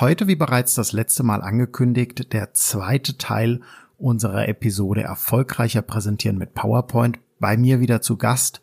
Heute, 0.00 0.28
wie 0.28 0.36
bereits 0.36 0.76
das 0.76 0.92
letzte 0.92 1.24
Mal 1.24 1.42
angekündigt, 1.42 2.32
der 2.32 2.54
zweite 2.54 3.18
Teil 3.18 3.62
unserer 3.96 4.46
Episode 4.46 5.02
Erfolgreicher 5.02 5.82
präsentieren 5.82 6.38
mit 6.38 6.54
PowerPoint. 6.54 7.18
Bei 7.40 7.56
mir 7.56 7.80
wieder 7.80 8.00
zu 8.00 8.16
Gast 8.16 8.60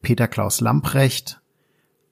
Peter 0.00 0.26
Klaus 0.26 0.60
Lamprecht. 0.60 1.40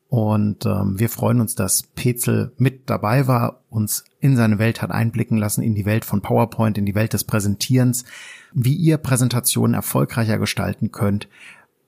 Und 0.08 0.66
ähm, 0.66 1.00
wir 1.00 1.08
freuen 1.08 1.40
uns, 1.40 1.56
dass 1.56 1.82
Petzel 1.82 2.52
mit 2.58 2.88
dabei 2.88 3.26
war, 3.26 3.64
uns 3.70 4.04
in 4.20 4.36
seine 4.36 4.60
Welt 4.60 4.82
hat 4.82 4.92
einblicken 4.92 5.36
lassen, 5.36 5.62
in 5.62 5.74
die 5.74 5.86
Welt 5.86 6.04
von 6.04 6.22
PowerPoint, 6.22 6.78
in 6.78 6.86
die 6.86 6.94
Welt 6.94 7.12
des 7.12 7.24
Präsentierens, 7.24 8.04
wie 8.52 8.76
ihr 8.76 8.98
Präsentationen 8.98 9.74
erfolgreicher 9.74 10.38
gestalten 10.38 10.92
könnt. 10.92 11.28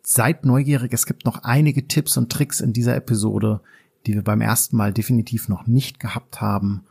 Seid 0.02 0.44
neugierig, 0.44 0.92
es 0.92 1.06
gibt 1.06 1.26
noch 1.26 1.44
einige 1.44 1.86
Tipps 1.86 2.16
und 2.16 2.32
Tricks 2.32 2.60
in 2.60 2.72
dieser 2.72 2.96
Episode, 2.96 3.60
die 4.06 4.14
wir 4.14 4.22
beim 4.22 4.40
ersten 4.40 4.76
Mal 4.76 4.92
definitiv 4.92 5.48
noch 5.48 5.66
nicht 5.66 6.00
gehabt 6.00 6.40
haben. 6.40 6.84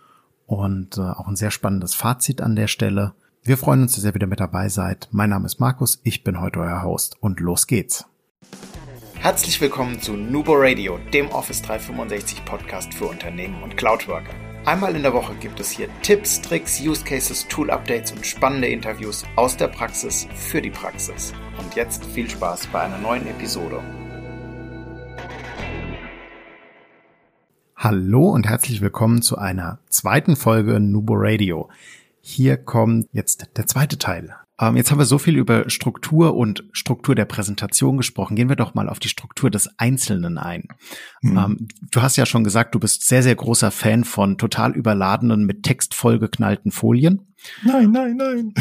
Und 0.45 0.97
äh, 0.97 1.01
auch 1.01 1.27
ein 1.27 1.35
sehr 1.35 1.51
spannendes 1.51 1.93
Fazit 1.93 2.41
an 2.41 2.55
der 2.55 2.67
Stelle. 2.67 3.13
Wir 3.43 3.57
freuen 3.57 3.83
uns, 3.83 3.95
dass 3.95 4.03
ihr 4.03 4.13
wieder 4.13 4.27
mit 4.27 4.39
dabei 4.39 4.69
seid. 4.69 5.07
Mein 5.11 5.29
Name 5.29 5.45
ist 5.45 5.59
Markus, 5.59 5.99
ich 6.03 6.23
bin 6.23 6.39
heute 6.39 6.59
euer 6.59 6.83
Host 6.83 7.17
und 7.21 7.39
los 7.39 7.67
geht's. 7.67 8.05
Herzlich 9.15 9.61
willkommen 9.61 10.01
zu 10.01 10.13
Nubo 10.13 10.53
Radio, 10.55 10.99
dem 11.13 11.29
Office 11.29 11.61
365 11.61 12.43
Podcast 12.43 12.93
für 12.93 13.05
Unternehmen 13.05 13.61
und 13.63 13.77
Cloudworker. 13.77 14.33
Einmal 14.65 14.95
in 14.95 15.01
der 15.01 15.13
Woche 15.13 15.33
gibt 15.35 15.59
es 15.59 15.71
hier 15.71 15.89
Tipps, 16.03 16.39
Tricks, 16.41 16.79
Use 16.81 17.03
Cases, 17.03 17.47
Tool 17.47 17.71
Updates 17.71 18.11
und 18.11 18.25
spannende 18.25 18.67
Interviews 18.67 19.23
aus 19.35 19.57
der 19.57 19.69
Praxis 19.69 20.27
für 20.35 20.61
die 20.61 20.69
Praxis. 20.69 21.33
Und 21.57 21.75
jetzt 21.75 22.05
viel 22.05 22.29
Spaß 22.29 22.67
bei 22.67 22.81
einer 22.81 22.99
neuen 22.99 23.25
Episode. 23.27 24.00
Hallo 27.83 28.29
und 28.29 28.47
herzlich 28.47 28.79
willkommen 28.81 29.23
zu 29.23 29.39
einer 29.39 29.79
zweiten 29.89 30.35
Folge 30.35 30.79
Nubo 30.79 31.15
Radio. 31.15 31.67
Hier 32.21 32.57
kommt 32.57 33.07
jetzt 33.11 33.57
der 33.57 33.65
zweite 33.65 33.97
Teil. 33.97 34.35
Ähm, 34.59 34.77
jetzt 34.77 34.91
haben 34.91 34.99
wir 34.99 35.05
so 35.05 35.17
viel 35.17 35.35
über 35.35 35.67
Struktur 35.67 36.35
und 36.35 36.63
Struktur 36.73 37.15
der 37.15 37.25
Präsentation 37.25 37.97
gesprochen. 37.97 38.35
Gehen 38.35 38.49
wir 38.49 38.55
doch 38.55 38.75
mal 38.75 38.87
auf 38.87 38.99
die 38.99 39.09
Struktur 39.09 39.49
des 39.49 39.67
Einzelnen 39.79 40.37
ein. 40.37 40.67
Mhm. 41.23 41.37
Ähm, 41.37 41.67
du 41.89 42.03
hast 42.03 42.17
ja 42.17 42.27
schon 42.27 42.43
gesagt, 42.43 42.75
du 42.75 42.79
bist 42.79 43.07
sehr, 43.07 43.23
sehr 43.23 43.33
großer 43.33 43.71
Fan 43.71 44.03
von 44.03 44.37
total 44.37 44.75
überladenen, 44.75 45.47
mit 45.47 45.63
Text 45.63 45.95
vollgeknallten 45.95 46.71
Folien. 46.71 47.33
Nein, 47.63 47.89
nein, 47.89 48.15
nein. 48.15 48.53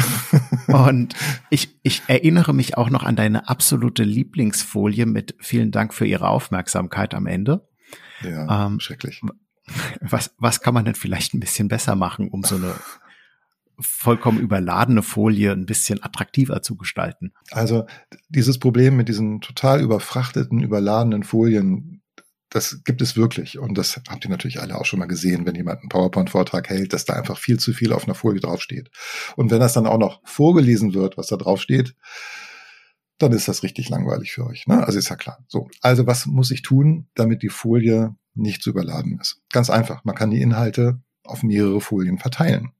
und 0.67 1.13
ich, 1.51 1.77
ich 1.83 2.01
erinnere 2.07 2.55
mich 2.55 2.75
auch 2.75 2.89
noch 2.89 3.03
an 3.03 3.15
deine 3.15 3.47
absolute 3.47 4.03
Lieblingsfolie 4.03 5.05
mit 5.05 5.35
vielen 5.37 5.69
Dank 5.69 5.93
für 5.93 6.07
Ihre 6.07 6.27
Aufmerksamkeit 6.27 7.13
am 7.13 7.27
Ende. 7.27 7.67
Ja, 8.23 8.65
ähm, 8.67 8.79
schrecklich. 8.79 9.21
Was, 10.01 10.33
was 10.37 10.59
kann 10.59 10.73
man 10.73 10.83
denn 10.83 10.95
vielleicht 10.95 11.33
ein 11.33 11.39
bisschen 11.39 11.67
besser 11.67 11.95
machen, 11.95 12.29
um 12.29 12.43
so 12.43 12.55
eine 12.55 12.73
vollkommen 13.79 14.39
überladene 14.39 15.03
Folie 15.03 15.51
ein 15.51 15.65
bisschen 15.65 16.03
attraktiver 16.03 16.61
zu 16.61 16.75
gestalten? 16.75 17.31
Also 17.51 17.85
dieses 18.27 18.59
Problem 18.59 18.97
mit 18.97 19.07
diesen 19.07 19.39
total 19.39 19.81
überfrachteten, 19.81 20.61
überladenen 20.61 21.23
Folien, 21.23 22.01
das 22.49 22.83
gibt 22.83 23.01
es 23.01 23.15
wirklich. 23.15 23.59
Und 23.59 23.77
das 23.77 24.01
habt 24.09 24.25
ihr 24.25 24.29
natürlich 24.29 24.59
alle 24.61 24.77
auch 24.77 24.85
schon 24.85 24.99
mal 24.99 25.07
gesehen, 25.07 25.45
wenn 25.45 25.55
jemand 25.55 25.79
einen 25.79 25.89
PowerPoint-Vortrag 25.89 26.69
hält, 26.69 26.93
dass 26.93 27.05
da 27.05 27.13
einfach 27.13 27.37
viel 27.37 27.59
zu 27.59 27.73
viel 27.73 27.93
auf 27.93 28.05
einer 28.05 28.15
Folie 28.15 28.41
draufsteht. 28.41 28.89
Und 29.35 29.51
wenn 29.51 29.61
das 29.61 29.73
dann 29.73 29.87
auch 29.87 29.97
noch 29.97 30.21
vorgelesen 30.25 30.93
wird, 30.93 31.17
was 31.17 31.27
da 31.27 31.37
draufsteht, 31.37 31.95
dann 33.21 33.31
ist 33.31 33.47
das 33.47 33.63
richtig 33.63 33.89
langweilig 33.89 34.31
für 34.31 34.45
euch. 34.45 34.67
Ne? 34.67 34.85
Also 34.85 34.99
ist 34.99 35.09
ja 35.09 35.15
klar. 35.15 35.43
So, 35.47 35.69
also 35.81 36.07
was 36.07 36.25
muss 36.25 36.51
ich 36.51 36.61
tun, 36.61 37.07
damit 37.15 37.43
die 37.43 37.49
Folie 37.49 38.15
nicht 38.33 38.61
zu 38.61 38.69
überladen 38.69 39.19
ist? 39.19 39.41
Ganz 39.51 39.69
einfach. 39.69 40.03
Man 40.03 40.15
kann 40.15 40.31
die 40.31 40.41
Inhalte 40.41 41.01
auf 41.23 41.43
mehrere 41.43 41.81
Folien 41.81 42.17
verteilen. 42.17 42.71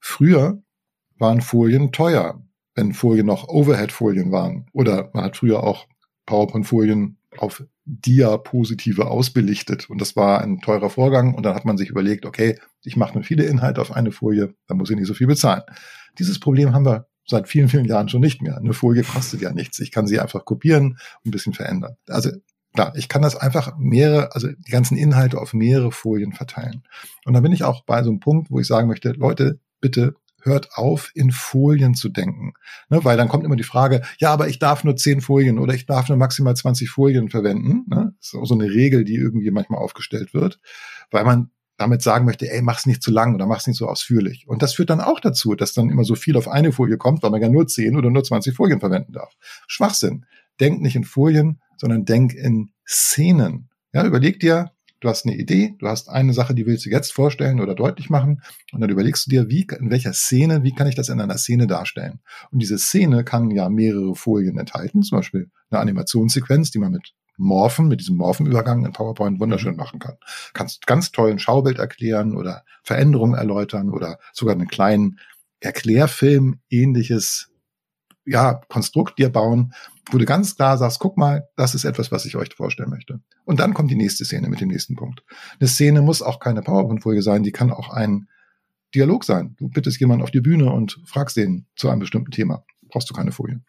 Früher 0.00 0.62
waren 1.18 1.40
Folien 1.40 1.92
teuer, 1.92 2.42
wenn 2.74 2.92
Folien 2.92 3.26
noch 3.26 3.48
Overhead-Folien 3.48 4.32
waren. 4.32 4.66
Oder 4.72 5.10
man 5.12 5.24
hat 5.24 5.36
früher 5.36 5.62
auch 5.62 5.86
PowerPoint-Folien 6.26 7.18
auf 7.38 7.64
Diapositive 7.84 9.10
ausbelichtet. 9.10 9.90
Und 9.90 10.00
das 10.00 10.16
war 10.16 10.40
ein 10.40 10.60
teurer 10.60 10.90
Vorgang. 10.90 11.34
Und 11.34 11.44
dann 11.44 11.54
hat 11.54 11.64
man 11.64 11.76
sich 11.76 11.90
überlegt, 11.90 12.26
okay, 12.26 12.58
ich 12.82 12.96
mache 12.96 13.14
nur 13.14 13.24
viele 13.24 13.44
Inhalte 13.44 13.80
auf 13.80 13.92
eine 13.92 14.12
Folie, 14.12 14.54
dann 14.66 14.76
muss 14.76 14.90
ich 14.90 14.96
nicht 14.96 15.08
so 15.08 15.14
viel 15.14 15.26
bezahlen. 15.26 15.62
Dieses 16.18 16.38
Problem 16.38 16.74
haben 16.74 16.86
wir 16.86 17.08
seit 17.32 17.48
vielen, 17.48 17.68
vielen 17.68 17.84
Jahren 17.84 18.08
schon 18.08 18.20
nicht 18.20 18.40
mehr. 18.42 18.56
Eine 18.56 18.72
Folie 18.72 19.02
kostet 19.02 19.40
ja 19.40 19.52
nichts. 19.52 19.80
Ich 19.80 19.90
kann 19.90 20.06
sie 20.06 20.20
einfach 20.20 20.44
kopieren 20.44 20.92
und 20.92 21.26
ein 21.26 21.30
bisschen 21.30 21.52
verändern. 21.52 21.96
Also 22.08 22.30
klar, 22.72 22.92
ich 22.96 23.08
kann 23.08 23.22
das 23.22 23.36
einfach 23.36 23.76
mehrere, 23.78 24.34
also 24.34 24.48
die 24.48 24.70
ganzen 24.70 24.96
Inhalte 24.96 25.40
auf 25.40 25.54
mehrere 25.54 25.92
Folien 25.92 26.32
verteilen. 26.32 26.84
Und 27.24 27.34
da 27.34 27.40
bin 27.40 27.52
ich 27.52 27.64
auch 27.64 27.84
bei 27.84 28.02
so 28.02 28.10
einem 28.10 28.20
Punkt, 28.20 28.50
wo 28.50 28.60
ich 28.60 28.66
sagen 28.66 28.88
möchte, 28.88 29.12
Leute, 29.12 29.58
bitte 29.80 30.14
hört 30.44 30.70
auf, 30.74 31.10
in 31.14 31.30
Folien 31.30 31.94
zu 31.94 32.08
denken. 32.08 32.54
Ne, 32.88 33.04
weil 33.04 33.16
dann 33.16 33.28
kommt 33.28 33.44
immer 33.44 33.56
die 33.56 33.62
Frage, 33.62 34.02
ja, 34.18 34.32
aber 34.32 34.48
ich 34.48 34.58
darf 34.58 34.84
nur 34.84 34.96
zehn 34.96 35.20
Folien 35.20 35.58
oder 35.58 35.74
ich 35.74 35.86
darf 35.86 36.08
nur 36.08 36.18
maximal 36.18 36.56
20 36.56 36.90
Folien 36.90 37.30
verwenden. 37.30 37.84
Ne? 37.88 38.14
Das 38.18 38.28
ist 38.28 38.34
auch 38.34 38.44
so 38.44 38.54
eine 38.54 38.70
Regel, 38.70 39.04
die 39.04 39.14
irgendwie 39.14 39.50
manchmal 39.50 39.80
aufgestellt 39.80 40.34
wird, 40.34 40.58
weil 41.10 41.24
man 41.24 41.50
damit 41.82 42.00
sagen 42.00 42.24
möchte, 42.24 42.48
ey, 42.50 42.62
mach's 42.62 42.86
nicht 42.86 43.02
zu 43.02 43.10
lang 43.10 43.34
oder 43.34 43.46
mach's 43.46 43.66
nicht 43.66 43.76
so 43.76 43.88
ausführlich. 43.88 44.46
Und 44.46 44.62
das 44.62 44.74
führt 44.74 44.90
dann 44.90 45.00
auch 45.00 45.18
dazu, 45.18 45.56
dass 45.56 45.74
dann 45.74 45.90
immer 45.90 46.04
so 46.04 46.14
viel 46.14 46.36
auf 46.36 46.46
eine 46.46 46.70
Folie 46.70 46.96
kommt, 46.96 47.22
weil 47.22 47.30
man 47.30 47.42
ja 47.42 47.48
nur 47.48 47.66
10 47.66 47.96
oder 47.96 48.08
nur 48.08 48.22
20 48.22 48.54
Folien 48.54 48.78
verwenden 48.78 49.12
darf. 49.12 49.34
Schwachsinn. 49.66 50.24
Denk 50.60 50.80
nicht 50.80 50.94
in 50.94 51.04
Folien, 51.04 51.60
sondern 51.76 52.04
denk 52.04 52.34
in 52.34 52.70
Szenen. 52.86 53.68
Ja, 53.92 54.06
überleg 54.06 54.38
dir, 54.38 54.70
du 55.00 55.08
hast 55.08 55.26
eine 55.26 55.34
Idee, 55.34 55.74
du 55.78 55.88
hast 55.88 56.08
eine 56.08 56.32
Sache, 56.32 56.54
die 56.54 56.66
willst 56.66 56.86
du 56.86 56.90
jetzt 56.90 57.12
vorstellen 57.12 57.60
oder 57.60 57.74
deutlich 57.74 58.08
machen 58.08 58.42
und 58.70 58.80
dann 58.80 58.90
überlegst 58.90 59.26
du 59.26 59.30
dir, 59.30 59.50
wie, 59.50 59.66
in 59.78 59.90
welcher 59.90 60.12
Szene, 60.12 60.62
wie 60.62 60.74
kann 60.74 60.86
ich 60.86 60.94
das 60.94 61.08
in 61.08 61.20
einer 61.20 61.38
Szene 61.38 61.66
darstellen? 61.66 62.20
Und 62.52 62.62
diese 62.62 62.78
Szene 62.78 63.24
kann 63.24 63.50
ja 63.50 63.68
mehrere 63.68 64.14
Folien 64.14 64.58
enthalten, 64.58 65.02
zum 65.02 65.18
Beispiel 65.18 65.50
eine 65.70 65.80
Animationssequenz, 65.80 66.70
die 66.70 66.78
man 66.78 66.92
mit 66.92 67.12
Morphen, 67.36 67.88
mit 67.88 68.00
diesem 68.00 68.16
Morphenübergang 68.16 68.84
in 68.84 68.92
PowerPoint 68.92 69.40
wunderschön 69.40 69.76
machen 69.76 69.98
kann. 69.98 70.16
Kannst 70.52 70.86
ganz 70.86 71.12
tollen 71.12 71.38
Schaubild 71.38 71.78
erklären 71.78 72.36
oder 72.36 72.64
Veränderungen 72.82 73.34
erläutern 73.34 73.90
oder 73.90 74.18
sogar 74.32 74.54
einen 74.54 74.68
kleinen 74.68 75.18
Erklärfilm 75.60 76.60
ähnliches 76.70 77.52
ja, 78.24 78.60
Konstrukt 78.68 79.18
dir 79.18 79.30
bauen, 79.30 79.72
wo 80.10 80.18
du 80.18 80.24
ganz 80.24 80.56
klar 80.56 80.78
sagst, 80.78 80.98
guck 80.98 81.16
mal, 81.16 81.48
das 81.56 81.74
ist 81.74 81.84
etwas, 81.84 82.12
was 82.12 82.24
ich 82.24 82.36
euch 82.36 82.54
vorstellen 82.54 82.90
möchte. 82.90 83.20
Und 83.44 83.60
dann 83.60 83.74
kommt 83.74 83.90
die 83.90 83.96
nächste 83.96 84.24
Szene 84.24 84.48
mit 84.48 84.60
dem 84.60 84.68
nächsten 84.68 84.96
Punkt. 84.96 85.24
Eine 85.58 85.68
Szene 85.68 86.02
muss 86.02 86.22
auch 86.22 86.38
keine 86.38 86.62
PowerPoint-Folie 86.62 87.22
sein, 87.22 87.42
die 87.42 87.52
kann 87.52 87.72
auch 87.72 87.90
ein 87.90 88.28
Dialog 88.94 89.24
sein. 89.24 89.56
Du 89.58 89.68
bittest 89.68 89.98
jemanden 90.00 90.22
auf 90.22 90.30
die 90.30 90.40
Bühne 90.40 90.70
und 90.70 91.00
fragst 91.06 91.36
den 91.36 91.66
zu 91.76 91.88
einem 91.88 92.00
bestimmten 92.00 92.30
Thema. 92.30 92.64
Brauchst 92.88 93.08
du 93.08 93.14
keine 93.14 93.32
Folie. 93.32 93.60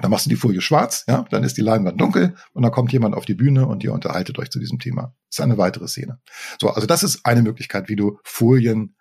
Dann 0.00 0.10
machst 0.10 0.26
du 0.26 0.30
die 0.30 0.36
Folie 0.36 0.60
schwarz, 0.60 1.04
ja, 1.08 1.24
dann 1.30 1.44
ist 1.44 1.56
die 1.56 1.62
Leinwand 1.62 2.00
dunkel 2.00 2.34
und 2.52 2.62
dann 2.62 2.72
kommt 2.72 2.92
jemand 2.92 3.14
auf 3.14 3.24
die 3.24 3.34
Bühne 3.34 3.66
und 3.66 3.84
ihr 3.84 3.92
unterhaltet 3.92 4.38
euch 4.38 4.50
zu 4.50 4.58
diesem 4.58 4.78
Thema. 4.78 5.14
Das 5.28 5.38
ist 5.38 5.40
eine 5.40 5.58
weitere 5.58 5.88
Szene. 5.88 6.20
So, 6.60 6.70
also 6.70 6.86
das 6.86 7.02
ist 7.02 7.20
eine 7.24 7.42
Möglichkeit, 7.42 7.88
wie 7.88 7.96
du 7.96 8.18
Folien 8.24 8.96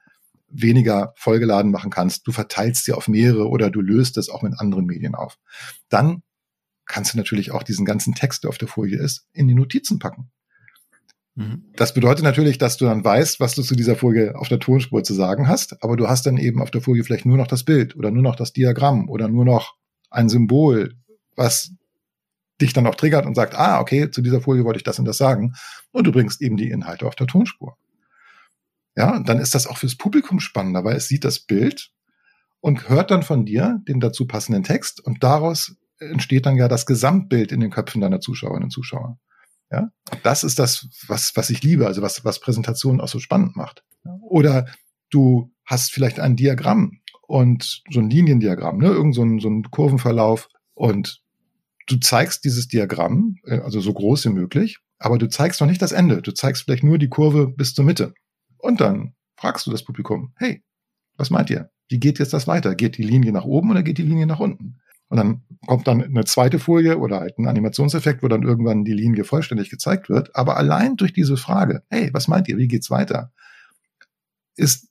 weniger 0.52 1.14
vollgeladen 1.16 1.72
machen 1.72 1.92
kannst. 1.92 2.28
Du 2.28 2.32
verteilst 2.32 2.86
sie 2.86 2.94
auf 2.94 3.08
mehrere 3.08 3.48
oder 3.48 3.70
du 3.70 3.82
löst 3.82 4.18
es 4.18 4.30
auch 4.30 4.42
mit 4.42 4.60
anderen 4.60 4.86
Medien 4.86 5.16
auf. 5.16 5.38
Dann 5.90 6.24
kannst 6.86 7.14
du 7.14 7.18
natürlich 7.18 7.52
auch 7.52 7.64
diesen 7.64 7.86
ganzen 7.86 8.16
Text, 8.16 8.44
der 8.44 8.50
auf 8.50 8.58
der 8.58 8.68
Folie 8.68 9.00
ist, 9.00 9.28
in 9.32 9.48
die 9.48 9.54
Notizen 9.54 10.00
packen. 10.00 10.32
Mhm. 11.36 11.66
Das 11.76 11.94
bedeutet 11.94 12.24
natürlich, 12.24 12.58
dass 12.58 12.78
du 12.78 12.86
dann 12.86 13.04
weißt, 13.04 13.40
was 13.40 13.56
du 13.56 13.62
zu 13.62 13.76
dieser 13.76 13.96
Folie 13.96 14.36
auf 14.36 14.50
der 14.50 14.60
Tonspur 14.60 15.04
zu 15.04 15.14
sagen 15.14 15.48
hast, 15.48 15.82
aber 15.84 15.96
du 15.96 16.08
hast 16.08 16.26
dann 16.26 16.38
eben 16.38 16.62
auf 16.62 16.72
der 16.72 16.82
Folie 16.82 17.04
vielleicht 17.04 17.26
nur 17.26 17.38
noch 17.38 17.48
das 17.48 17.64
Bild 17.64 17.96
oder 17.96 18.12
nur 18.12 18.24
noch 18.24 18.36
das 18.36 18.52
Diagramm 18.54 19.08
oder 19.10 19.30
nur 19.30 19.46
noch 19.46 19.76
ein 20.10 20.30
Symbol, 20.30 20.96
was 21.36 21.72
dich 22.62 22.74
dann 22.74 22.88
auch 22.88 22.96
triggert 22.96 23.26
und 23.26 23.36
sagt, 23.36 23.56
ah, 23.56 23.80
okay, 23.80 24.12
zu 24.12 24.22
dieser 24.22 24.42
Folie 24.42 24.66
wollte 24.66 24.78
ich 24.78 24.84
das 24.84 25.00
und 25.00 25.06
das 25.06 25.18
sagen. 25.18 25.54
Und 25.92 26.06
du 26.06 26.12
bringst 26.12 26.42
eben 26.42 26.58
die 26.58 26.70
Inhalte 26.70 27.08
auf 27.08 27.16
der 27.16 27.28
Tonspur. 27.28 27.78
Ja, 28.96 29.16
und 29.16 29.30
dann 29.30 29.40
ist 29.40 29.56
das 29.56 29.68
auch 29.68 29.78
fürs 29.78 29.96
Publikum 29.96 30.40
spannender, 30.40 30.84
weil 30.84 30.98
es 30.98 31.08
sieht 31.08 31.24
das 31.24 31.40
Bild 31.40 31.92
und 32.60 32.90
hört 32.90 33.12
dann 33.12 33.24
von 33.24 33.46
dir 33.46 33.82
den 33.88 34.00
dazu 34.00 34.28
passenden 34.28 34.64
Text 34.64 35.00
und 35.00 35.24
daraus 35.24 35.78
entsteht 36.00 36.46
dann 36.46 36.58
ja 36.58 36.68
das 36.68 36.86
Gesamtbild 36.86 37.52
in 37.52 37.60
den 37.60 37.72
Köpfen 37.72 38.02
deiner 38.02 38.20
Zuschauerinnen 38.20 38.66
und 38.66 38.72
Zuschauer. 38.72 39.18
Ja, 39.72 39.92
das 40.24 40.44
ist 40.44 40.58
das, 40.58 40.88
was, 41.08 41.36
was 41.36 41.50
ich 41.50 41.62
liebe, 41.62 41.86
also 41.86 42.02
was, 42.02 42.26
was 42.26 42.40
Präsentationen 42.40 43.00
auch 43.00 43.08
so 43.08 43.20
spannend 43.20 43.56
macht. 43.56 43.84
Oder 44.22 44.66
du 45.12 45.54
hast 45.64 45.92
vielleicht 45.92 46.20
ein 46.20 46.36
Diagramm 46.36 46.99
und 47.30 47.84
so 47.92 48.00
ein 48.00 48.10
Liniendiagramm, 48.10 48.80
ne, 48.80 48.88
irgend 48.88 49.14
so 49.14 49.22
ein, 49.22 49.40
so 49.40 49.50
ein 49.50 49.62
Kurvenverlauf 49.70 50.50
und 50.74 51.22
du 51.86 51.98
zeigst 51.98 52.44
dieses 52.44 52.68
Diagramm, 52.68 53.38
äh, 53.46 53.60
also 53.60 53.80
so 53.80 53.94
groß 53.94 54.26
wie 54.26 54.30
möglich, 54.30 54.80
aber 54.98 55.20
du 55.20 55.30
zeigst 55.30 55.62
noch 55.62 55.68
nicht 55.68 55.82
das 55.82 55.92
Ende. 55.92 56.24
Du 56.24 56.32
zeigst 56.32 56.64
vielleicht 56.64 56.84
nur 56.84 56.98
die 56.98 57.08
Kurve 57.08 57.48
bis 57.48 57.76
zur 57.76 57.86
Mitte. 57.86 58.16
Und 58.58 58.82
dann 58.82 59.14
fragst 59.38 59.68
du 59.68 59.72
das 59.72 59.84
Publikum, 59.84 60.34
hey, 60.38 60.64
was 61.18 61.30
meint 61.30 61.52
ihr? 61.52 61.70
Wie 61.88 62.00
geht 62.00 62.18
jetzt 62.18 62.34
das 62.34 62.48
weiter? 62.48 62.74
Geht 62.74 62.98
die 62.98 63.04
Linie 63.04 63.32
nach 63.32 63.46
oben 63.46 63.70
oder 63.70 63.84
geht 63.84 64.00
die 64.00 64.04
Linie 64.04 64.26
nach 64.26 64.40
unten? 64.40 64.80
Und 65.10 65.18
dann 65.18 65.44
kommt 65.68 65.88
dann 65.88 66.04
eine 66.04 66.26
zweite 66.26 66.58
Folie 66.58 66.98
oder 66.98 67.20
halt 67.20 67.38
ein 67.38 67.48
Animationseffekt, 67.48 68.24
wo 68.24 68.28
dann 68.28 68.44
irgendwann 68.44 68.86
die 68.86 68.94
Linie 68.94 69.24
vollständig 69.24 69.70
gezeigt 69.70 70.10
wird. 70.10 70.36
Aber 70.36 70.58
allein 70.58 70.98
durch 70.98 71.14
diese 71.14 71.38
Frage, 71.38 71.84
hey, 71.90 72.10
was 72.12 72.28
meint 72.28 72.48
ihr? 72.48 72.58
Wie 72.58 72.68
geht's 72.68 72.90
weiter? 72.90 73.32
ist 74.60 74.89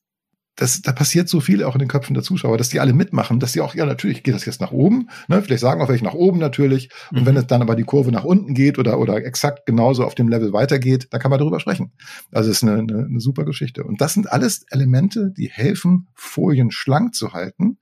das, 0.59 0.83
da 0.83 0.91
passiert 0.91 1.29
so 1.29 1.41
viel 1.41 1.63
auch 1.63 1.77
in 1.77 1.79
den 1.79 1.89
Köpfen 1.89 2.15
der 2.15 2.25
Zuschauer, 2.25 2.59
dass 2.59 2.69
die 2.69 2.81
alle 2.81 2.93
mitmachen, 2.93 3.39
dass 3.39 3.53
die 3.53 3.61
auch, 3.61 3.77
ja, 3.77 3.87
natürlich 3.87 4.25
geht 4.25 4.35
das 4.35 4.45
jetzt 4.45 4.61
nach 4.61 4.73
oben, 4.73 5.09
ne? 5.29 5.41
vielleicht 5.41 5.61
sagen 5.61 5.81
auch 5.81 5.89
welche 5.89 6.05
nach 6.05 6.15
oben 6.15 6.39
natürlich. 6.39 6.91
Und 7.13 7.23
mhm. 7.23 7.27
wenn 7.27 7.37
es 7.37 7.47
dann 7.47 7.63
aber 7.63 7.77
die 7.77 7.85
Kurve 7.85 8.11
nach 8.11 8.25
unten 8.25 8.55
geht 8.55 8.77
oder, 8.77 8.99
oder 8.99 9.25
exakt 9.25 9.67
genauso 9.67 10.05
auf 10.05 10.17
dem 10.17 10.29
Level 10.29 10.53
weitergeht, 10.53 11.07
da 11.13 11.19
kann 11.21 11.31
man 11.31 11.39
darüber 11.39 11.61
sprechen. 11.61 11.93
Also 12.33 12.51
es 12.51 12.59
ist 12.59 12.63
eine, 12.65 12.81
eine, 12.81 13.07
eine 13.07 13.21
super 13.21 13.45
Geschichte. 13.45 13.85
Und 13.85 14.01
das 14.01 14.15
sind 14.15 14.33
alles 14.33 14.65
Elemente, 14.71 15.33
die 15.37 15.49
helfen, 15.49 16.09
Folien 16.15 16.73
schlank 16.73 17.15
zu 17.15 17.33
halten. 17.33 17.79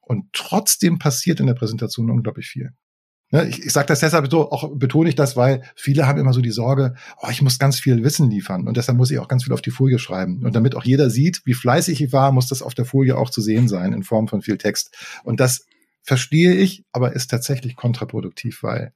Und 0.00 0.26
trotzdem 0.32 1.00
passiert 1.00 1.40
in 1.40 1.48
der 1.48 1.54
Präsentation 1.54 2.08
unglaublich 2.08 2.46
viel. 2.46 2.70
Ne, 3.32 3.48
ich, 3.48 3.64
ich 3.64 3.72
sage 3.72 3.86
das 3.86 4.00
deshalb 4.00 4.30
so, 4.30 4.52
auch 4.52 4.70
betone 4.74 5.08
ich 5.08 5.14
das, 5.14 5.36
weil 5.36 5.62
viele 5.74 6.06
haben 6.06 6.20
immer 6.20 6.34
so 6.34 6.42
die 6.42 6.50
Sorge, 6.50 6.94
oh, 7.20 7.28
ich 7.30 7.40
muss 7.40 7.58
ganz 7.58 7.80
viel 7.80 8.04
Wissen 8.04 8.30
liefern 8.30 8.68
und 8.68 8.76
deshalb 8.76 8.98
muss 8.98 9.10
ich 9.10 9.18
auch 9.18 9.26
ganz 9.26 9.44
viel 9.44 9.54
auf 9.54 9.62
die 9.62 9.70
Folie 9.70 9.98
schreiben. 9.98 10.44
Und 10.44 10.54
damit 10.54 10.76
auch 10.76 10.84
jeder 10.84 11.08
sieht, 11.08 11.40
wie 11.46 11.54
fleißig 11.54 12.02
ich 12.02 12.12
war, 12.12 12.30
muss 12.30 12.46
das 12.46 12.60
auf 12.60 12.74
der 12.74 12.84
Folie 12.84 13.16
auch 13.16 13.30
zu 13.30 13.40
sehen 13.40 13.68
sein 13.68 13.94
in 13.94 14.02
Form 14.02 14.28
von 14.28 14.42
viel 14.42 14.58
Text. 14.58 14.94
Und 15.24 15.40
das 15.40 15.64
verstehe 16.02 16.52
ich, 16.52 16.84
aber 16.92 17.14
ist 17.14 17.30
tatsächlich 17.30 17.74
kontraproduktiv, 17.74 18.62
weil 18.62 18.92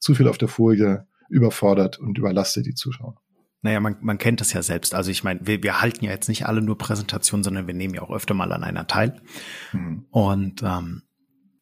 zu 0.00 0.16
viel 0.16 0.26
auf 0.26 0.38
der 0.38 0.48
Folie 0.48 1.06
überfordert 1.28 2.00
und 2.00 2.18
überlastet 2.18 2.66
die 2.66 2.74
Zuschauer. 2.74 3.14
Naja, 3.62 3.78
man, 3.78 3.96
man 4.00 4.18
kennt 4.18 4.40
das 4.40 4.52
ja 4.52 4.62
selbst. 4.62 4.94
Also 4.94 5.12
ich 5.12 5.22
meine, 5.22 5.40
wir, 5.44 5.62
wir 5.62 5.80
halten 5.80 6.04
ja 6.04 6.10
jetzt 6.10 6.28
nicht 6.28 6.46
alle 6.46 6.62
nur 6.62 6.78
Präsentationen, 6.78 7.44
sondern 7.44 7.66
wir 7.68 7.74
nehmen 7.74 7.94
ja 7.94 8.02
auch 8.02 8.10
öfter 8.10 8.34
mal 8.34 8.52
an 8.52 8.64
einer 8.64 8.86
teil. 8.86 9.20
Mhm. 9.72 10.06
Und 10.10 10.62
ähm, 10.62 11.02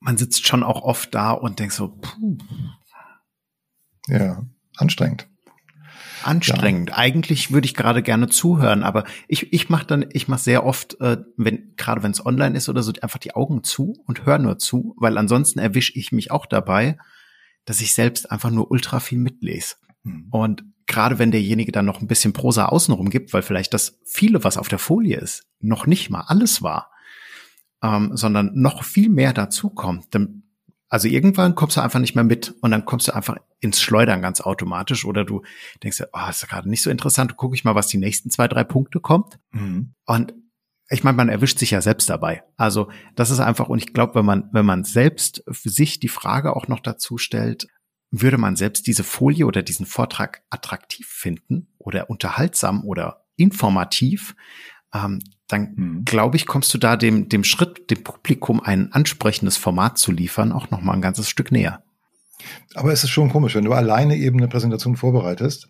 man 0.01 0.17
sitzt 0.17 0.47
schon 0.47 0.63
auch 0.63 0.83
oft 0.83 1.15
da 1.15 1.33
und 1.33 1.59
denkt 1.59 1.75
so, 1.75 1.89
puh. 1.89 2.39
Ja, 4.09 4.45
anstrengend. 4.77 5.29
Anstrengend. 6.23 6.91
Ja. 6.91 6.97
Eigentlich 6.97 7.53
würde 7.53 7.67
ich 7.67 7.75
gerade 7.75 8.03
gerne 8.03 8.29
zuhören, 8.29 8.83
aber 8.83 9.05
ich, 9.29 9.53
ich 9.53 9.69
mache 9.69 9.87
dann, 9.87 10.07
ich 10.13 10.29
mache 10.29 10.41
sehr 10.41 10.65
oft, 10.65 11.01
äh, 11.01 11.19
wenn, 11.37 11.75
gerade 11.77 12.03
wenn 12.03 12.11
es 12.11 12.25
online 12.25 12.57
ist 12.57 12.69
oder 12.69 12.83
so, 12.83 12.93
einfach 13.01 13.19
die 13.19 13.35
Augen 13.35 13.63
zu 13.63 13.95
und 14.07 14.27
höre 14.27 14.39
nur 14.39 14.59
zu, 14.59 14.95
weil 14.99 15.19
ansonsten 15.19 15.59
erwische 15.59 15.93
ich 15.97 16.13
mich 16.13 16.31
auch 16.31 16.47
dabei, 16.47 16.99
dass 17.65 17.81
ich 17.81 17.95
selbst 17.95 18.31
einfach 18.31 18.51
nur 18.51 18.71
ultra 18.71 19.01
viel 19.01 19.19
mitlese. 19.19 19.77
Hm. 20.05 20.29
Und 20.31 20.65
gerade 20.87 21.19
wenn 21.19 21.31
derjenige 21.31 21.73
dann 21.73 21.85
noch 21.85 22.01
ein 22.01 22.07
bisschen 22.07 22.33
Prosa 22.33 22.67
außenrum 22.67 23.11
gibt, 23.11 23.33
weil 23.33 23.43
vielleicht 23.43 23.75
das 23.75 23.99
viele, 24.05 24.45
was 24.45 24.57
auf 24.57 24.69
der 24.69 24.79
Folie 24.79 25.19
ist, 25.19 25.47
noch 25.61 25.87
nicht 25.87 26.11
mal 26.11 26.25
alles 26.27 26.63
war, 26.63 26.91
ähm, 27.87 28.17
sondern 28.17 28.51
noch 28.55 28.83
viel 28.83 29.09
mehr 29.09 29.33
dazu 29.33 29.71
kommt. 29.71 30.15
Dann, 30.15 30.43
also 30.89 31.09
irgendwann 31.09 31.55
kommst 31.55 31.77
du 31.77 31.81
einfach 31.81 32.01
nicht 32.01 32.15
mehr 32.15 32.25
mit 32.25 32.55
und 32.61 32.71
dann 32.71 32.85
kommst 32.85 33.09
du 33.09 33.15
einfach 33.15 33.37
ins 33.61 33.81
Schleudern 33.81 34.23
ganz 34.23 34.41
automatisch 34.41 35.05
oder 35.05 35.25
du 35.25 35.43
denkst 35.83 36.01
ja, 36.01 36.07
oh, 36.13 36.29
ist 36.29 36.49
gerade 36.49 36.69
nicht 36.69 36.83
so 36.83 36.91
interessant, 36.91 37.37
gucke 37.37 37.55
ich 37.55 37.65
mal, 37.65 37.75
was 37.75 37.87
die 37.87 37.99
nächsten 37.99 38.31
zwei, 38.31 38.49
drei 38.49 38.65
Punkte 38.65 39.01
kommt. 39.01 39.39
Mhm. 39.53 39.95
Und 40.05 40.35
ich 40.89 41.03
meine, 41.03 41.17
man 41.17 41.29
erwischt 41.29 41.59
sich 41.59 41.73
ja 41.73 41.81
selbst 41.81 42.09
dabei. 42.09 42.45
Also 42.57 42.91
das 43.15 43.31
ist 43.31 43.41
einfach, 43.41 43.69
und 43.69 43.79
ich 43.79 43.93
glaube, 43.93 44.15
wenn 44.17 44.25
man, 44.25 44.49
wenn 44.53 44.67
man 44.67 44.85
selbst 44.85 45.43
für 45.51 45.71
sich 45.71 45.99
die 45.99 46.09
Frage 46.09 46.55
auch 46.55 46.69
noch 46.69 46.81
dazu 46.81 47.19
stellt, 47.19 47.67
würde 48.13 48.39
man 48.39 48.55
selbst 48.55 48.87
diese 48.87 49.03
Folie 49.03 49.47
oder 49.47 49.63
diesen 49.63 49.85
Vortrag 49.85 50.43
attraktiv 50.49 51.09
finden 51.09 51.69
oder 51.79 52.09
unterhaltsam 52.09 52.85
oder 52.85 53.27
informativ, 53.37 54.37
ähm, 54.95 55.19
dann 55.49 55.75
mhm. 55.77 56.05
glaube 56.05 56.37
ich, 56.37 56.47
kommst 56.47 56.73
du 56.75 56.79
da 56.79 56.97
dem, 56.97 57.29
dem 57.29 57.45
Schritt, 57.45 57.91
dem 57.91 58.03
Publikum 58.03 58.61
ein 58.61 58.93
ansprechendes 58.93 59.57
Format 59.57 59.99
zu 59.99 60.13
liefern, 60.13 60.53
auch 60.53 60.71
noch 60.71 60.81
mal 60.81 60.93
ein 60.93 61.03
ganzes 61.03 61.29
Stück 61.29 61.53
näher. 61.53 61.83
Aber 62.75 62.93
es 62.93 63.05
ist 63.05 63.11
schon 63.11 63.31
komisch, 63.31 63.55
wenn 63.55 63.65
du 63.65 63.73
alleine 63.73 64.17
eben 64.17 64.39
eine 64.39 64.49
Präsentation 64.49 64.97
vorbereitest, 64.97 65.69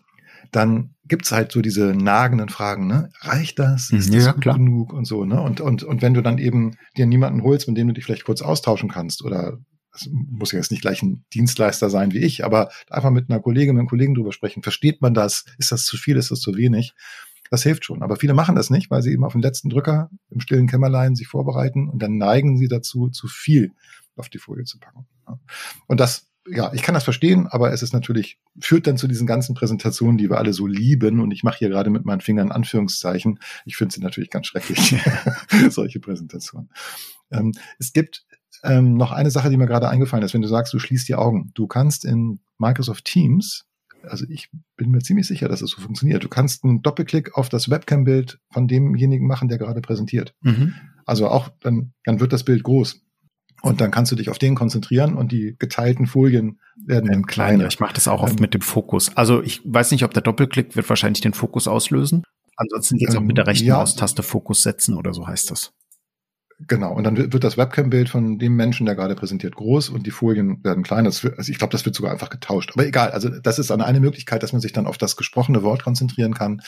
dann 0.51 0.95
gibt's 1.05 1.31
halt 1.31 1.51
so 1.51 1.61
diese 1.61 1.93
nagenden 1.93 2.49
Fragen, 2.49 2.87
ne? 2.87 3.09
Reicht 3.21 3.59
das? 3.59 3.91
Ist 3.91 4.13
ja, 4.13 4.19
das 4.19 4.33
gut 4.33 4.41
klar. 4.41 4.57
genug 4.57 4.93
und 4.93 5.05
so, 5.05 5.25
ne? 5.25 5.41
Und, 5.41 5.61
und, 5.61 5.83
und 5.83 6.01
wenn 6.01 6.13
du 6.13 6.21
dann 6.21 6.37
eben 6.37 6.75
dir 6.95 7.05
niemanden 7.05 7.43
holst, 7.43 7.67
mit 7.67 7.77
dem 7.77 7.87
du 7.87 7.93
dich 7.93 8.05
vielleicht 8.05 8.25
kurz 8.25 8.41
austauschen 8.41 8.89
kannst 8.89 9.23
oder 9.23 9.57
es 9.93 10.09
muss 10.11 10.51
ja 10.51 10.59
jetzt 10.59 10.71
nicht 10.71 10.81
gleich 10.81 11.01
ein 11.01 11.25
Dienstleister 11.33 11.89
sein 11.89 12.13
wie 12.13 12.19
ich, 12.19 12.45
aber 12.45 12.69
einfach 12.89 13.09
mit 13.09 13.29
einer 13.29 13.39
Kollegin, 13.39 13.75
mit 13.75 13.81
einem 13.81 13.89
Kollegen 13.89 14.13
drüber 14.13 14.31
sprechen. 14.31 14.61
Versteht 14.61 15.01
man 15.01 15.13
das? 15.13 15.45
Ist 15.57 15.71
das 15.71 15.85
zu 15.85 15.97
viel? 15.97 16.17
Ist 16.17 16.29
das 16.29 16.39
zu 16.39 16.55
wenig? 16.55 16.93
Das 17.49 17.63
hilft 17.63 17.85
schon. 17.85 18.03
Aber 18.03 18.15
viele 18.15 18.33
machen 18.33 18.55
das 18.55 18.69
nicht, 18.69 18.89
weil 18.91 19.01
sie 19.01 19.11
eben 19.11 19.23
auf 19.23 19.33
den 19.33 19.41
letzten 19.41 19.69
Drücker 19.69 20.09
im 20.29 20.39
stillen 20.39 20.67
Kämmerlein 20.67 21.15
sich 21.15 21.27
vorbereiten 21.27 21.89
und 21.89 22.01
dann 22.01 22.17
neigen 22.17 22.57
sie 22.57 22.67
dazu, 22.67 23.09
zu 23.09 23.27
viel 23.27 23.71
auf 24.15 24.29
die 24.29 24.39
Folie 24.39 24.65
zu 24.65 24.79
packen. 24.79 25.05
Und 25.87 25.99
das, 25.99 26.29
ja, 26.47 26.71
ich 26.73 26.81
kann 26.81 26.95
das 26.95 27.03
verstehen, 27.03 27.47
aber 27.47 27.71
es 27.71 27.81
ist 27.81 27.93
natürlich, 27.93 28.39
führt 28.59 28.87
dann 28.87 28.97
zu 28.97 29.07
diesen 29.07 29.27
ganzen 29.27 29.55
Präsentationen, 29.55 30.17
die 30.17 30.29
wir 30.29 30.37
alle 30.37 30.53
so 30.53 30.67
lieben. 30.67 31.19
Und 31.19 31.31
ich 31.31 31.43
mache 31.43 31.59
hier 31.59 31.69
gerade 31.69 31.89
mit 31.89 32.05
meinen 32.05 32.21
Fingern 32.21 32.51
Anführungszeichen. 32.51 33.39
Ich 33.65 33.75
finde 33.75 33.93
sie 33.93 34.01
natürlich 34.01 34.29
ganz 34.29 34.47
schrecklich, 34.47 34.95
solche 35.69 35.99
Präsentationen. 35.99 36.69
Ähm, 37.31 37.51
es 37.79 37.93
gibt 37.93 38.25
ähm, 38.63 38.95
noch 38.95 39.11
eine 39.11 39.31
Sache, 39.31 39.49
die 39.49 39.57
mir 39.57 39.67
gerade 39.67 39.89
eingefallen 39.89 40.25
ist, 40.25 40.33
wenn 40.33 40.41
du 40.41 40.47
sagst, 40.47 40.73
du 40.73 40.79
schließt 40.79 41.07
die 41.07 41.15
Augen. 41.15 41.51
Du 41.53 41.67
kannst 41.67 42.05
in 42.05 42.39
Microsoft 42.57 43.05
Teams 43.05 43.65
also 44.03 44.25
ich 44.29 44.49
bin 44.75 44.91
mir 44.91 44.99
ziemlich 44.99 45.27
sicher, 45.27 45.47
dass 45.47 45.61
es 45.61 45.71
so 45.71 45.81
funktioniert. 45.81 46.23
Du 46.23 46.29
kannst 46.29 46.63
einen 46.63 46.81
Doppelklick 46.81 47.37
auf 47.37 47.49
das 47.49 47.69
Webcam-Bild 47.69 48.39
von 48.51 48.67
demjenigen 48.67 49.27
machen, 49.27 49.47
der 49.47 49.57
gerade 49.57 49.81
präsentiert. 49.81 50.33
Mhm. 50.41 50.73
Also 51.05 51.29
auch 51.29 51.49
dann, 51.61 51.93
dann 52.03 52.19
wird 52.19 52.33
das 52.33 52.43
Bild 52.43 52.63
groß. 52.63 53.01
Und 53.61 53.81
dann 53.81 53.89
kannst 53.89 54.11
du 54.11 54.15
dich 54.15 54.29
auf 54.29 54.37
den 54.37 54.55
konzentrieren 54.55 55.15
und 55.15 55.31
die 55.31 55.55
geteilten 55.57 56.05
Folien 56.05 56.59
werden 56.85 57.09
dann 57.11 57.25
kleiner. 57.25 57.65
Ich 57.67 57.79
mache 57.79 57.93
das 57.93 58.07
auch 58.07 58.21
oft 58.21 58.37
ähm, 58.37 58.41
mit 58.41 58.53
dem 58.53 58.61
Fokus. 58.61 59.15
Also 59.17 59.41
ich 59.41 59.61
weiß 59.65 59.91
nicht, 59.91 60.03
ob 60.03 60.13
der 60.13 60.21
Doppelklick 60.21 60.75
wird 60.75 60.87
wahrscheinlich 60.87 61.21
den 61.21 61.33
Fokus 61.33 61.67
auslösen. 61.67 62.23
Ansonsten 62.55 62.97
geht 62.97 63.09
es 63.09 63.15
ähm, 63.15 63.21
auch 63.21 63.25
mit 63.25 63.37
der 63.37 63.47
rechten 63.47 63.67
ja. 63.67 63.77
Maustaste 63.77 64.21
Fokus 64.21 64.61
setzen 64.61 64.95
oder 64.95 65.13
so 65.13 65.27
heißt 65.27 65.49
das. 65.49 65.73
Genau, 66.59 66.93
und 66.93 67.03
dann 67.03 67.17
wird 67.17 67.43
das 67.43 67.55
Webcam-Bild 67.55 68.09
von 68.09 68.39
dem 68.39 68.55
Menschen, 68.55 68.87
der 68.87 68.95
gerade 68.95 69.13
präsentiert, 69.13 69.55
groß 69.55 69.89
und 69.89 70.07
die 70.07 70.11
Folien 70.11 70.63
werden 70.63 70.83
kleiner. 70.83 71.07
Also 71.07 71.29
ich 71.51 71.59
glaube, 71.59 71.71
das 71.71 71.85
wird 71.85 71.95
sogar 71.95 72.11
einfach 72.11 72.31
getauscht. 72.31 72.71
Aber 72.73 72.85
egal, 72.85 73.11
also 73.11 73.29
das 73.29 73.59
ist 73.59 73.69
eine 73.69 73.99
Möglichkeit, 73.99 74.41
dass 74.41 74.53
man 74.53 74.61
sich 74.61 74.73
dann 74.73 74.87
auf 74.87 74.97
das 74.97 75.15
gesprochene 75.15 75.61
Wort 75.61 75.83
konzentrieren 75.83 76.33
kann. 76.33 76.61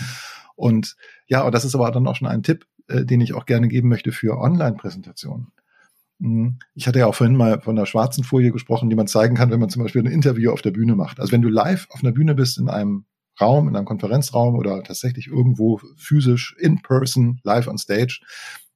Und 0.56 0.95
ja, 1.25 1.41
und 1.41 1.56
das 1.56 1.65
ist 1.65 1.74
aber 1.74 1.89
dann 1.89 2.06
auch 2.06 2.15
schon 2.15 2.27
ein 2.27 2.44
Tipp, 2.44 2.68
äh, 2.88 3.03
den 3.03 3.19
ich 3.21 3.33
auch 3.33 3.47
gerne 3.47 3.68
geben 3.68 3.89
möchte 3.89 4.12
für 4.12 4.38
Online-Präsentationen. 4.38 5.47
Hm, 6.19 6.59
ich 6.75 6.88
hatte 6.88 7.00
ja 7.00 7.07
auch 7.07 7.15
vorhin 7.15 7.36
mal 7.36 7.59
von 7.59 7.75
der 7.75 7.88
schwarzen 7.88 8.24
Folie 8.24 8.51
gesprochen, 8.51 8.89
die 8.91 8.95
man 8.95 9.07
zeigen 9.07 9.36
kann, 9.36 9.50
wenn 9.50 9.59
man 9.59 9.69
zum 9.69 9.81
Beispiel 9.81 10.03
ein 10.03 10.12
Interview 10.12 10.51
auf 10.51 10.62
der 10.62 10.71
Bühne 10.71 10.95
macht. 10.95 11.19
Also 11.19 11.31
wenn 11.31 11.41
du 11.41 11.50
live 11.50 11.88
auf 11.89 12.03
einer 12.03 12.12
Bühne 12.12 12.36
bist 12.36 12.59
in 12.59 12.69
einem 12.69 13.06
Raum, 13.41 13.69
in 13.69 13.75
einem 13.75 13.86
Konferenzraum 13.86 14.56
oder 14.56 14.83
tatsächlich 14.83 15.27
irgendwo 15.27 15.80
physisch 15.97 16.56
in 16.59 16.81
person, 16.81 17.39
live 17.44 17.68
on 17.68 17.77
stage, 17.77 18.19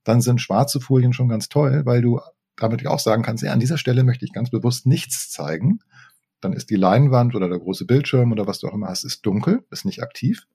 dann 0.03 0.21
sind 0.21 0.41
schwarze 0.41 0.79
Folien 0.79 1.13
schon 1.13 1.29
ganz 1.29 1.49
toll, 1.49 1.81
weil 1.85 2.01
du 2.01 2.19
damit 2.55 2.85
auch 2.87 2.99
sagen 2.99 3.23
kannst, 3.23 3.43
ja, 3.43 3.51
an 3.51 3.59
dieser 3.59 3.77
Stelle 3.77 4.03
möchte 4.03 4.25
ich 4.25 4.33
ganz 4.33 4.49
bewusst 4.49 4.85
nichts 4.85 5.29
zeigen. 5.29 5.79
Dann 6.41 6.53
ist 6.53 6.69
die 6.69 6.75
Leinwand 6.75 7.35
oder 7.35 7.49
der 7.49 7.59
große 7.59 7.85
Bildschirm 7.85 8.31
oder 8.31 8.47
was 8.47 8.59
du 8.59 8.67
auch 8.67 8.73
immer 8.73 8.87
hast, 8.87 9.05
ist 9.05 9.25
dunkel, 9.25 9.63
ist 9.71 9.85
nicht 9.85 10.03
aktiv. 10.03 10.45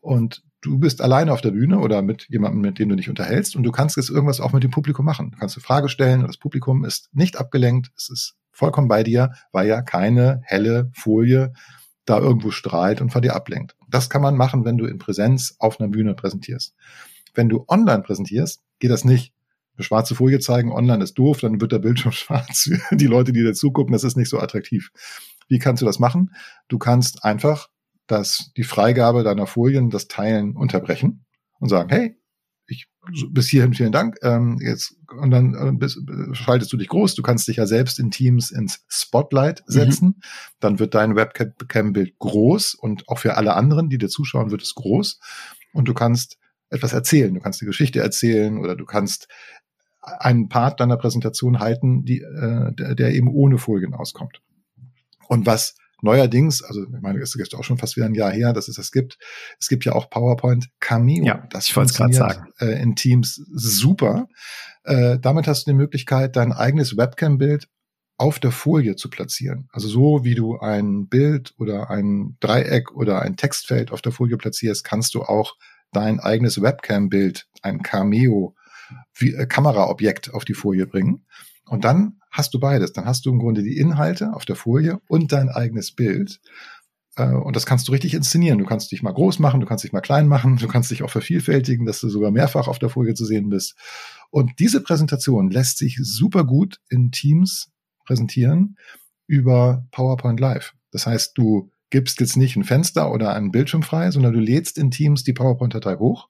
Und 0.00 0.42
du 0.62 0.78
bist 0.78 1.02
alleine 1.02 1.32
auf 1.32 1.40
der 1.40 1.50
Bühne 1.50 1.78
oder 1.78 2.02
mit 2.02 2.26
jemandem, 2.30 2.62
mit 2.62 2.78
dem 2.78 2.88
du 2.88 2.96
dich 2.96 3.08
unterhältst 3.08 3.54
und 3.54 3.62
du 3.62 3.70
kannst 3.70 3.96
jetzt 3.96 4.10
irgendwas 4.10 4.40
auch 4.40 4.52
mit 4.52 4.62
dem 4.62 4.70
Publikum 4.70 5.04
machen. 5.04 5.30
Du 5.30 5.38
kannst 5.38 5.56
eine 5.56 5.62
Frage 5.62 5.88
stellen 5.88 6.26
das 6.26 6.38
Publikum 6.38 6.84
ist 6.84 7.14
nicht 7.14 7.38
abgelenkt, 7.38 7.92
es 7.96 8.08
ist 8.08 8.36
vollkommen 8.50 8.88
bei 8.88 9.02
dir, 9.02 9.32
weil 9.52 9.68
ja 9.68 9.82
keine 9.82 10.40
helle 10.44 10.90
Folie 10.94 11.52
da 12.06 12.18
irgendwo 12.18 12.50
strahlt 12.50 13.00
und 13.00 13.10
vor 13.10 13.20
dir 13.20 13.36
ablenkt. 13.36 13.76
Das 13.88 14.10
kann 14.10 14.22
man 14.22 14.36
machen, 14.36 14.64
wenn 14.64 14.78
du 14.78 14.86
in 14.86 14.98
Präsenz 14.98 15.54
auf 15.58 15.80
einer 15.80 15.90
Bühne 15.90 16.14
präsentierst. 16.14 16.74
Wenn 17.34 17.48
du 17.48 17.64
online 17.68 18.02
präsentierst, 18.02 18.62
geht 18.80 18.90
das 18.90 19.04
nicht. 19.04 19.32
Eine 19.76 19.84
schwarze 19.84 20.14
Folie 20.14 20.40
zeigen, 20.40 20.72
online 20.72 21.02
ist 21.02 21.14
doof, 21.14 21.40
dann 21.40 21.60
wird 21.60 21.72
der 21.72 21.78
Bildschirm 21.78 22.12
schwarz. 22.12 22.68
Die 22.90 23.06
Leute, 23.06 23.32
die 23.32 23.44
dazu 23.44 23.70
gucken, 23.70 23.92
das 23.92 24.04
ist 24.04 24.16
nicht 24.16 24.28
so 24.28 24.38
attraktiv. 24.38 24.90
Wie 25.48 25.58
kannst 25.58 25.82
du 25.82 25.86
das 25.86 25.98
machen? 25.98 26.34
Du 26.68 26.78
kannst 26.78 27.24
einfach 27.24 27.68
das, 28.06 28.52
die 28.56 28.64
Freigabe 28.64 29.22
deiner 29.22 29.46
Folien, 29.46 29.90
das 29.90 30.08
Teilen 30.08 30.56
unterbrechen 30.56 31.24
und 31.60 31.68
sagen, 31.68 31.88
hey, 31.90 32.16
ich, 32.66 32.86
bis 33.30 33.48
hierhin 33.48 33.74
vielen 33.74 33.92
Dank. 33.92 34.16
Ähm, 34.22 34.58
jetzt 34.60 34.96
und 35.18 35.30
dann 35.30 35.54
äh, 35.54 35.72
bis, 35.72 36.00
schaltest 36.32 36.72
du 36.72 36.76
dich 36.76 36.88
groß. 36.88 37.14
Du 37.14 37.22
kannst 37.22 37.48
dich 37.48 37.56
ja 37.56 37.66
selbst 37.66 37.98
in 37.98 38.10
Teams 38.10 38.50
ins 38.50 38.84
Spotlight 38.88 39.62
mhm. 39.66 39.72
setzen. 39.72 40.06
Mhm. 40.06 40.22
Dann 40.60 40.78
wird 40.78 40.94
dein 40.94 41.16
Webcam-Bild 41.16 42.18
groß 42.18 42.74
und 42.74 43.08
auch 43.08 43.18
für 43.18 43.36
alle 43.36 43.54
anderen, 43.54 43.88
die 43.88 43.98
dir 43.98 44.08
zuschauen, 44.08 44.50
wird 44.50 44.62
es 44.62 44.74
groß. 44.74 45.20
Und 45.72 45.88
du 45.88 45.94
kannst 45.94 46.38
etwas 46.70 46.92
erzählen. 46.92 47.34
Du 47.34 47.40
kannst 47.40 47.60
eine 47.60 47.68
Geschichte 47.68 48.00
erzählen 48.00 48.58
oder 48.58 48.76
du 48.76 48.84
kannst 48.84 49.28
einen 50.00 50.48
Part 50.48 50.80
deiner 50.80 50.96
Präsentation 50.96 51.58
halten, 51.58 52.04
die, 52.04 52.20
äh, 52.20 52.72
der, 52.72 52.94
der 52.94 53.12
eben 53.12 53.28
ohne 53.28 53.58
Folien 53.58 53.94
auskommt. 53.94 54.40
Und 55.28 55.46
was 55.46 55.74
neuerdings, 56.02 56.62
also 56.62 56.82
ich 56.84 57.02
meine, 57.02 57.20
es 57.20 57.34
ist 57.34 57.54
auch 57.54 57.64
schon 57.64 57.78
fast 57.78 57.96
wieder 57.96 58.06
ein 58.06 58.14
Jahr 58.14 58.30
her, 58.30 58.52
dass 58.52 58.68
es 58.68 58.76
das 58.76 58.90
gibt. 58.90 59.18
Es 59.58 59.68
gibt 59.68 59.84
ja 59.84 59.92
auch 59.92 60.08
PowerPoint 60.08 60.70
Cameo. 60.80 61.24
Ja, 61.24 61.46
das 61.50 61.66
ich 61.66 61.74
funktioniert 61.74 62.16
sagen. 62.16 62.48
Äh, 62.58 62.80
in 62.82 62.96
Teams 62.96 63.42
super. 63.52 64.28
Äh, 64.84 65.18
damit 65.18 65.46
hast 65.46 65.66
du 65.66 65.72
die 65.72 65.76
Möglichkeit, 65.76 66.36
dein 66.36 66.52
eigenes 66.52 66.96
Webcam-Bild 66.96 67.68
auf 68.16 68.38
der 68.38 68.52
Folie 68.52 68.96
zu 68.96 69.08
platzieren. 69.08 69.68
Also 69.72 69.88
so 69.88 70.24
wie 70.24 70.34
du 70.34 70.58
ein 70.58 71.08
Bild 71.08 71.54
oder 71.58 71.90
ein 71.90 72.36
Dreieck 72.40 72.92
oder 72.92 73.22
ein 73.22 73.36
Textfeld 73.36 73.92
auf 73.92 74.02
der 74.02 74.12
Folie 74.12 74.36
platzierst, 74.36 74.84
kannst 74.84 75.14
du 75.14 75.22
auch 75.22 75.56
dein 75.92 76.20
eigenes 76.20 76.60
Webcam-Bild 76.60 77.48
ein 77.62 77.82
Cameo 77.82 78.54
wie, 79.14 79.34
äh, 79.34 79.46
auf 80.32 80.44
die 80.44 80.54
Folie 80.54 80.86
bringen. 80.86 81.26
Und 81.66 81.84
dann 81.84 82.20
hast 82.30 82.54
du 82.54 82.60
beides. 82.60 82.92
Dann 82.92 83.04
hast 83.04 83.26
du 83.26 83.30
im 83.30 83.38
Grunde 83.38 83.62
die 83.62 83.76
Inhalte 83.76 84.32
auf 84.34 84.44
der 84.44 84.56
Folie 84.56 85.00
und 85.08 85.32
dein 85.32 85.48
eigenes 85.48 85.92
Bild. 85.92 86.40
Äh, 87.16 87.32
und 87.32 87.56
das 87.56 87.66
kannst 87.66 87.88
du 87.88 87.92
richtig 87.92 88.14
inszenieren. 88.14 88.58
Du 88.58 88.64
kannst 88.64 88.90
dich 88.92 89.02
mal 89.02 89.12
groß 89.12 89.38
machen, 89.38 89.60
du 89.60 89.66
kannst 89.66 89.84
dich 89.84 89.92
mal 89.92 90.00
klein 90.00 90.28
machen, 90.28 90.56
du 90.56 90.68
kannst 90.68 90.90
dich 90.90 91.02
auch 91.02 91.10
vervielfältigen, 91.10 91.86
dass 91.86 92.00
du 92.00 92.08
sogar 92.08 92.30
mehrfach 92.30 92.68
auf 92.68 92.78
der 92.78 92.88
Folie 92.88 93.14
zu 93.14 93.24
sehen 93.24 93.48
bist. 93.48 93.76
Und 94.30 94.58
diese 94.58 94.82
Präsentation 94.82 95.50
lässt 95.50 95.78
sich 95.78 95.98
super 96.00 96.44
gut 96.44 96.80
in 96.88 97.10
Teams 97.10 97.70
präsentieren 98.04 98.76
über 99.26 99.86
PowerPoint 99.92 100.40
Live. 100.40 100.74
Das 100.90 101.06
heißt, 101.06 101.36
du 101.38 101.70
gibst 101.90 102.20
jetzt 102.20 102.36
nicht 102.36 102.56
ein 102.56 102.64
Fenster 102.64 103.12
oder 103.12 103.34
einen 103.34 103.50
Bildschirm 103.50 103.82
frei, 103.82 104.10
sondern 104.10 104.32
du 104.32 104.40
lädst 104.40 104.78
in 104.78 104.90
Teams 104.90 105.24
die 105.24 105.32
PowerPoint-Datei 105.32 105.96
hoch 105.96 106.28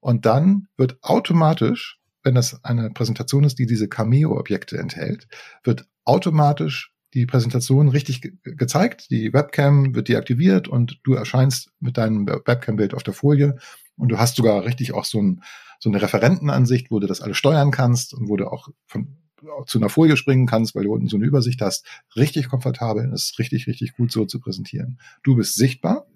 und 0.00 0.26
dann 0.26 0.68
wird 0.76 0.98
automatisch, 1.02 2.00
wenn 2.22 2.34
das 2.34 2.64
eine 2.64 2.90
Präsentation 2.90 3.44
ist, 3.44 3.58
die 3.58 3.66
diese 3.66 3.88
Cameo-Objekte 3.88 4.78
enthält, 4.78 5.28
wird 5.64 5.86
automatisch 6.04 6.92
die 7.14 7.26
Präsentation 7.26 7.88
richtig 7.88 8.20
ge 8.20 8.32
gezeigt, 8.42 9.10
die 9.10 9.32
Webcam 9.32 9.94
wird 9.94 10.08
deaktiviert 10.08 10.68
und 10.68 11.00
du 11.04 11.14
erscheinst 11.14 11.70
mit 11.80 11.96
deinem 11.96 12.26
Webcam-Bild 12.26 12.94
auf 12.94 13.02
der 13.02 13.14
Folie 13.14 13.56
und 13.96 14.08
du 14.10 14.18
hast 14.18 14.36
sogar 14.36 14.64
richtig 14.64 14.92
auch 14.92 15.04
so, 15.04 15.20
ein, 15.20 15.42
so 15.80 15.88
eine 15.88 16.02
Referentenansicht, 16.02 16.90
wo 16.90 16.98
du 16.98 17.06
das 17.06 17.20
alles 17.20 17.38
steuern 17.38 17.70
kannst 17.70 18.12
und 18.12 18.28
wo 18.28 18.36
du 18.36 18.46
auch 18.46 18.68
von, 18.86 19.16
zu 19.66 19.78
einer 19.78 19.88
Folie 19.88 20.16
springen 20.16 20.46
kannst, 20.46 20.74
weil 20.74 20.84
du 20.84 20.92
unten 20.92 21.08
so 21.08 21.16
eine 21.16 21.26
Übersicht 21.26 21.60
hast. 21.60 21.86
Richtig 22.16 22.48
komfortabel 22.48 23.06
und 23.06 23.12
ist 23.12 23.38
richtig, 23.38 23.66
richtig 23.66 23.96
gut 23.96 24.12
so 24.12 24.24
zu 24.24 24.40
präsentieren. 24.40 24.98
Du 25.22 25.36
bist 25.36 25.54
sichtbar 25.54 26.06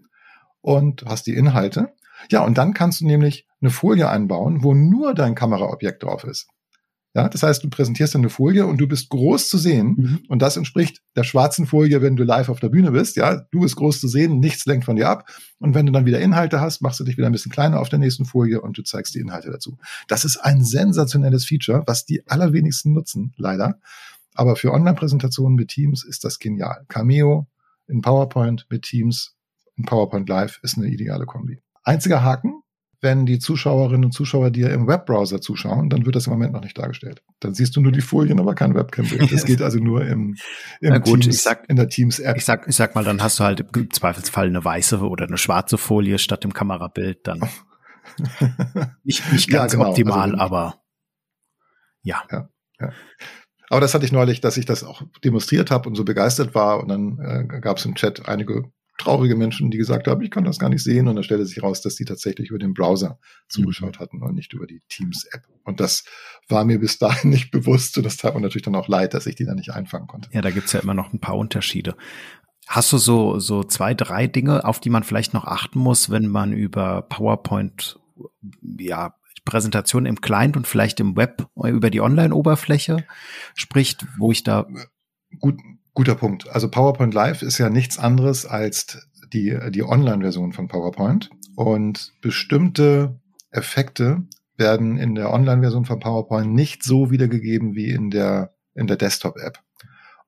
und 0.61 1.05
hast 1.05 1.27
die 1.27 1.35
Inhalte. 1.35 1.93
Ja, 2.31 2.45
und 2.45 2.59
dann 2.59 2.75
kannst 2.75 3.01
du 3.01 3.07
nämlich 3.07 3.47
eine 3.61 3.71
Folie 3.71 4.09
einbauen, 4.09 4.63
wo 4.63 4.75
nur 4.75 5.15
dein 5.15 5.35
Kameraobjekt 5.35 6.03
drauf 6.03 6.25
ist. 6.25 6.49
Ja, 7.15 7.29
das 7.29 7.43
heißt, 7.43 7.63
du 7.63 7.69
präsentierst 7.69 8.17
eine 8.17 8.31
Folie 8.31 8.67
und 8.67 8.79
du 8.79 8.89
bist 8.89 9.11
groß 9.11 9.51
zu 9.51 9.59
sehen. 9.59 9.97
Mhm. 9.99 10.21
Und 10.29 10.41
das 10.41 10.57
entspricht 10.57 11.03
der 11.15 11.25
schwarzen 11.25 11.67
Folie, 11.67 12.01
wenn 12.01 12.17
du 12.17 12.25
live 12.25 12.49
auf 12.49 12.59
der 12.59 12.71
Bühne 12.71 12.93
bist. 12.93 13.17
Ja, 13.17 13.43
du 13.51 13.61
bist 13.61 13.77
groß 13.77 14.01
zu 14.01 14.09
sehen, 14.09 14.41
nichts 14.41 14.65
lenkt 14.65 14.87
von 14.87 14.97
dir 14.97 15.11
ab. 15.11 15.29
Und 15.59 15.75
wenn 15.75 15.85
du 15.85 15.93
dann 15.93 16.07
wieder 16.07 16.21
Inhalte 16.21 16.61
hast, 16.61 16.81
machst 16.81 17.01
du 17.01 17.05
dich 17.05 17.19
wieder 17.19 17.27
ein 17.27 17.33
bisschen 17.33 17.53
kleiner 17.53 17.81
auf 17.81 17.91
der 17.91 17.99
nächsten 17.99 18.25
Folie 18.25 18.63
und 18.63 18.79
du 18.79 18.83
zeigst 18.83 19.15
die 19.15 19.19
Inhalte 19.19 19.51
dazu. 19.51 19.77
Das 20.09 20.25
ist 20.25 20.39
ein 20.39 20.65
sensationelles 20.65 21.45
Feature, 21.45 21.83
was 21.87 22.07
die 22.07 22.27
allerwenigsten 22.29 22.95
nutzen, 22.95 23.35
leider. 23.37 23.79
Aber 24.35 24.57
für 24.57 24.73
Online-Präsentationen 24.73 25.55
mit 25.55 25.69
Teams 25.69 26.05
ist 26.05 26.25
das 26.25 26.39
genial. 26.39 26.87
Cameo 26.89 27.47
in 27.89 28.01
PowerPoint 28.01 28.67
mit 28.71 28.83
Teams 28.83 29.35
in 29.77 29.85
PowerPoint 29.85 30.29
Live 30.31 30.61
ist 30.63 30.79
eine 30.79 30.89
ideale 30.89 31.27
Kombi. 31.27 31.61
Einziger 31.85 32.23
Haken, 32.23 32.62
wenn 33.03 33.27
die 33.27 33.41
Zuschauerinnen 33.41 34.05
und 34.05 34.13
Zuschauer 34.13 34.51
dir 34.51 34.71
im 34.71 34.87
Webbrowser 34.87 35.41
zuschauen, 35.41 35.91
dann 35.91 36.07
wird 36.07 36.15
das 36.15 36.29
im 36.29 36.33
Moment 36.33 36.53
noch 36.53 36.63
nicht 36.63 36.79
dargestellt. 36.79 37.21
Dann 37.41 37.53
siehst 37.53 37.75
du 37.75 37.81
nur 37.81 37.91
die 37.91 38.01
Folien, 38.01 38.39
aber 38.39 38.55
kein 38.55 38.77
Webcam-Bild. 38.77 39.33
Das 39.33 39.45
geht 39.45 39.61
also 39.61 39.79
nur 39.81 40.07
im, 40.07 40.37
im 40.81 41.03
gut, 41.03 41.23
Teams, 41.23 41.43
sag, 41.43 41.69
in 41.69 41.75
der 41.75 41.89
Teams-App. 41.89 42.37
Ich 42.37 42.45
sag, 42.45 42.69
ich 42.69 42.77
sag 42.77 42.95
mal, 42.95 43.03
dann 43.03 43.21
hast 43.21 43.41
du 43.41 43.45
halt 43.45 43.67
im 43.75 43.91
Zweifelsfall 43.91 44.47
eine 44.47 44.65
weiße 44.65 45.01
oder 45.01 45.27
eine 45.27 45.37
schwarze 45.37 45.79
Folie 45.79 46.19
statt 46.19 46.45
dem 46.45 46.55
Kamerabild. 46.55 47.27
Dann 47.27 47.41
nicht, 49.03 49.33
nicht 49.33 49.51
ganz 49.51 49.73
ja, 49.73 49.79
genau. 49.79 49.91
optimal, 49.91 50.31
also, 50.31 50.37
aber 50.39 50.83
ja. 52.03 52.23
ja, 52.31 52.49
ja. 52.81 52.93
Aber 53.69 53.81
das 53.81 53.95
hatte 53.95 54.05
ich 54.05 54.13
neulich, 54.13 54.41
dass 54.41 54.57
ich 54.57 54.67
das 54.67 54.85
auch 54.85 55.03
demonstriert 55.25 55.73
habe 55.73 55.89
und 55.89 55.97
so 55.97 56.05
begeistert 56.05 56.55
war. 56.55 56.81
Und 56.81 56.89
dann 56.89 57.19
äh, 57.19 57.61
gab 57.61 57.79
es 57.79 57.85
im 57.85 57.97
Chat 57.97 58.29
einige 58.29 58.71
traurige 59.03 59.37
Menschen, 59.37 59.71
die 59.71 59.79
gesagt 59.79 60.07
haben, 60.07 60.23
ich 60.23 60.31
kann 60.31 60.45
das 60.45 60.59
gar 60.59 60.69
nicht 60.69 60.83
sehen. 60.83 61.09
Und 61.09 61.17
dann 61.17 61.25
stellte 61.25 61.45
sich 61.47 61.63
raus, 61.63 61.81
dass 61.81 61.95
die 61.95 62.05
tatsächlich 62.05 62.51
über 62.51 62.59
den 62.59 62.75
Browser 62.75 63.19
zugeschaut 63.49 63.97
mhm. 63.97 64.01
hatten 64.01 64.23
und 64.23 64.35
nicht 64.35 64.53
über 64.53 64.67
die 64.67 64.83
Teams-App. 64.89 65.43
Und 65.65 65.81
das 65.81 66.05
war 66.49 66.65
mir 66.65 66.79
bis 66.79 66.99
dahin 66.99 67.31
nicht 67.31 67.51
bewusst. 67.51 67.97
Und 67.97 68.05
das 68.05 68.17
tat 68.17 68.35
mir 68.35 68.41
natürlich 68.41 68.65
dann 68.65 68.75
auch 68.75 68.89
leid, 68.89 69.15
dass 69.15 69.27
ich 69.27 69.35
die 69.35 69.45
da 69.45 69.55
nicht 69.55 69.71
einfangen 69.71 70.07
konnte. 70.07 70.29
Ja, 70.33 70.41
da 70.41 70.51
gibt's 70.51 70.73
ja 70.73 70.81
immer 70.81 70.95
noch 70.95 71.13
ein 71.13 71.21
paar 71.21 71.37
Unterschiede. 71.37 71.97
Hast 72.69 72.93
du 72.93 72.99
so, 72.99 73.39
so 73.39 73.65
zwei, 73.65 73.93
drei 73.93 74.27
Dinge, 74.27 74.65
auf 74.65 74.81
die 74.81 74.91
man 74.91 75.03
vielleicht 75.03 75.35
noch 75.35 75.45
achten 75.45 75.79
muss, 75.79 76.11
wenn 76.11 76.29
man 76.29 76.53
über 76.53 77.03
PowerPoint, 77.03 77.99
ja, 78.79 79.15
Präsentation 79.45 80.07
im 80.07 80.21
Client 80.21 80.57
und 80.57 80.69
vielleicht 80.69 81.01
im 81.01 81.17
Web 81.17 81.49
über 81.57 81.91
die 81.91 82.01
Online-Oberfläche 82.01 83.05
spricht, 83.55 84.07
wo 84.17 84.31
ich 84.31 84.45
da 84.45 84.67
gut, 85.41 85.59
Guter 85.95 86.15
Punkt. 86.15 86.49
Also 86.49 86.71
PowerPoint 86.71 87.13
Live 87.13 87.43
ist 87.43 87.59
ja 87.59 87.69
nichts 87.69 87.99
anderes 87.99 88.47
als 88.47 89.07
die, 89.33 89.59
die 89.71 89.83
Online-Version 89.83 90.53
von 90.53 90.69
PowerPoint. 90.69 91.31
Und 91.55 92.15
bestimmte 92.21 93.21
Effekte 93.51 94.27
werden 94.57 94.97
in 94.97 95.15
der 95.15 95.33
Online-Version 95.33 95.85
von 95.85 96.01
PowerPoint 96.01 96.53
nicht 96.53 96.83
so 96.83 97.11
wiedergegeben 97.11 97.75
wie 97.75 97.91
in 97.91 98.11
der, 98.11 98.55
in 98.75 98.87
der 98.87 98.97
Desktop-App. 98.97 99.59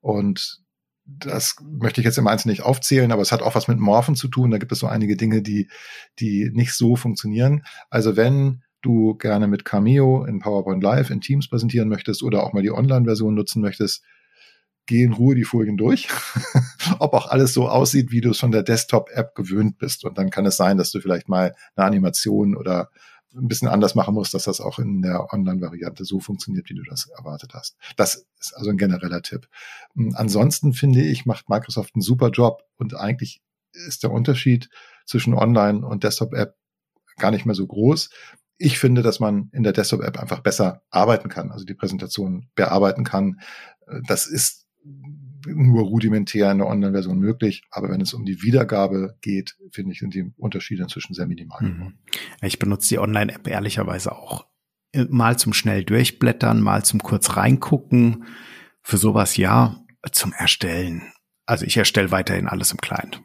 Und 0.01 0.61
das 1.07 1.57
möchte 1.63 2.01
ich 2.01 2.05
jetzt 2.05 2.19
im 2.19 2.27
Einzelnen 2.27 2.53
nicht 2.53 2.65
aufzählen, 2.65 3.13
aber 3.13 3.23
es 3.23 3.33
hat 3.33 3.43
auch 3.43 3.55
was 3.55 3.69
mit 3.69 3.79
Morphen 3.79 4.17
zu 4.17 4.29
tun. 4.29 4.51
Da 4.51 4.59
gibt 4.59 4.73
es 4.73 4.79
so 4.79 4.87
einige 4.87 5.17
Dinge, 5.17 5.43
die, 5.43 5.69
die 6.19 6.51
nicht 6.53 6.75
so 6.75 6.97
funktionieren. 6.97 7.63
Also 7.91 8.17
wenn 8.17 8.63
du 8.83 9.15
gerne 9.15 9.47
mit 9.47 9.65
Cameo 9.65 10.25
in 10.25 10.41
PowerPoint 10.41 10.83
Live 10.83 11.11
in 11.11 11.21
Teams 11.21 11.49
präsentieren 11.49 11.89
möchtest 11.89 12.23
oder 12.23 12.43
auch 12.43 12.53
mal 12.53 12.63
die 12.63 12.71
Online-Version 12.71 13.35
nutzen 13.35 13.63
möchtest, 13.63 14.03
geh 14.87 15.03
in 15.03 15.13
Ruhe 15.13 15.35
die 15.35 15.45
Folien 15.45 15.77
durch, 15.77 16.09
ob 16.99 17.15
auch 17.15 17.29
alles 17.29 17.55
so 17.55 17.69
aussieht, 17.69 18.11
wie 18.11 18.21
du 18.21 18.31
es 18.31 18.41
von 18.41 18.53
der 18.53 18.63
Desktop-App 18.63 19.35
gewöhnt 19.35 19.79
bist. 19.79 20.05
Und 20.05 20.19
dann 20.19 20.31
kann 20.31 20.47
es 20.47 20.57
sein, 20.57 20.77
dass 20.77 20.91
du 20.91 21.01
vielleicht 21.01 21.29
mal 21.29 21.55
eine 21.77 21.87
Animation 21.87 22.57
oder 22.57 22.91
ein 23.37 23.49
bisschen 23.49 23.69
anders 23.69 23.95
machen 23.95 24.15
musst, 24.15 24.35
dass 24.35 24.45
das 24.45 24.61
auch 24.61 24.79
in 24.79 25.03
der 25.03 25.33
Online-Variante 25.33 26.05
so 26.05 26.21
funktioniert, 26.21 26.69
wie 26.71 26.75
du 26.75 26.83
das 26.83 27.09
erwartet 27.09 27.53
hast. 27.55 27.77
Das 27.97 28.27
ist 28.39 28.57
also 28.57 28.71
ein 28.71 28.77
genereller 28.77 29.23
Tipp. 29.23 29.49
Hm, 29.95 30.15
ansonsten 30.15 30.73
finde 30.73 31.03
ich, 31.03 31.27
macht 31.27 31.49
Microsoft 31.49 31.95
einen 31.95 32.03
super 32.03 32.31
Job 32.31 32.65
und 32.77 32.95
eigentlich 32.95 33.43
ist 33.73 34.03
der 34.05 34.13
Unterschied 34.13 34.71
zwischen 35.05 35.35
Online 35.35 35.85
und 35.85 36.05
Desktop-App 36.05 36.57
gar 37.17 37.31
nicht 37.31 37.47
mehr 37.47 37.55
so 37.55 37.67
groß. 37.67 38.11
Ich 38.57 38.79
finde, 38.79 39.03
dass 39.03 39.19
man 39.19 39.51
in 39.53 39.65
der 39.65 39.73
Desktop-App 39.73 40.19
einfach 40.19 40.41
besser 40.41 40.83
arbeiten 40.91 41.29
kann, 41.29 41.51
also 41.51 41.65
die 41.65 41.75
Präsentation 41.75 42.49
bearbeiten 42.55 43.03
kann. 43.03 43.41
Das 44.07 44.27
ist 44.27 44.64
nur 45.47 45.83
rudimentär 45.83 46.51
in 46.51 46.59
der 46.59 46.67
Online-Version 46.67 47.19
möglich. 47.19 47.65
Aber 47.71 47.91
wenn 47.91 48.01
es 48.01 48.15
um 48.15 48.25
die 48.25 48.43
Wiedergabe 48.43 49.17
geht, 49.21 49.57
finde 49.71 49.93
ich, 49.93 49.99
sind 49.99 50.15
die 50.15 50.33
Unterschiede 50.37 50.83
inzwischen 50.83 51.15
sehr 51.15 51.27
minimal. 51.27 51.63
Mhm. 51.63 51.95
Ich 52.43 52.59
benutze 52.59 52.89
die 52.89 52.99
Online-App 52.99 53.47
ehrlicherweise 53.47 54.13
auch 54.13 54.47
mal 55.09 55.39
zum 55.39 55.53
schnell 55.53 55.85
durchblättern, 55.85 56.61
mal 56.61 56.85
zum 56.85 57.01
kurz 57.01 57.37
reingucken. 57.37 58.25
Für 58.81 58.97
sowas 58.97 59.37
ja, 59.37 59.83
zum 60.13 60.33
Erstellen. 60.33 61.03
Also 61.47 61.65
ich 61.65 61.77
erstelle 61.77 62.11
weiterhin 62.11 62.49
alles 62.49 62.71
im 62.71 62.79
Client. 62.79 63.23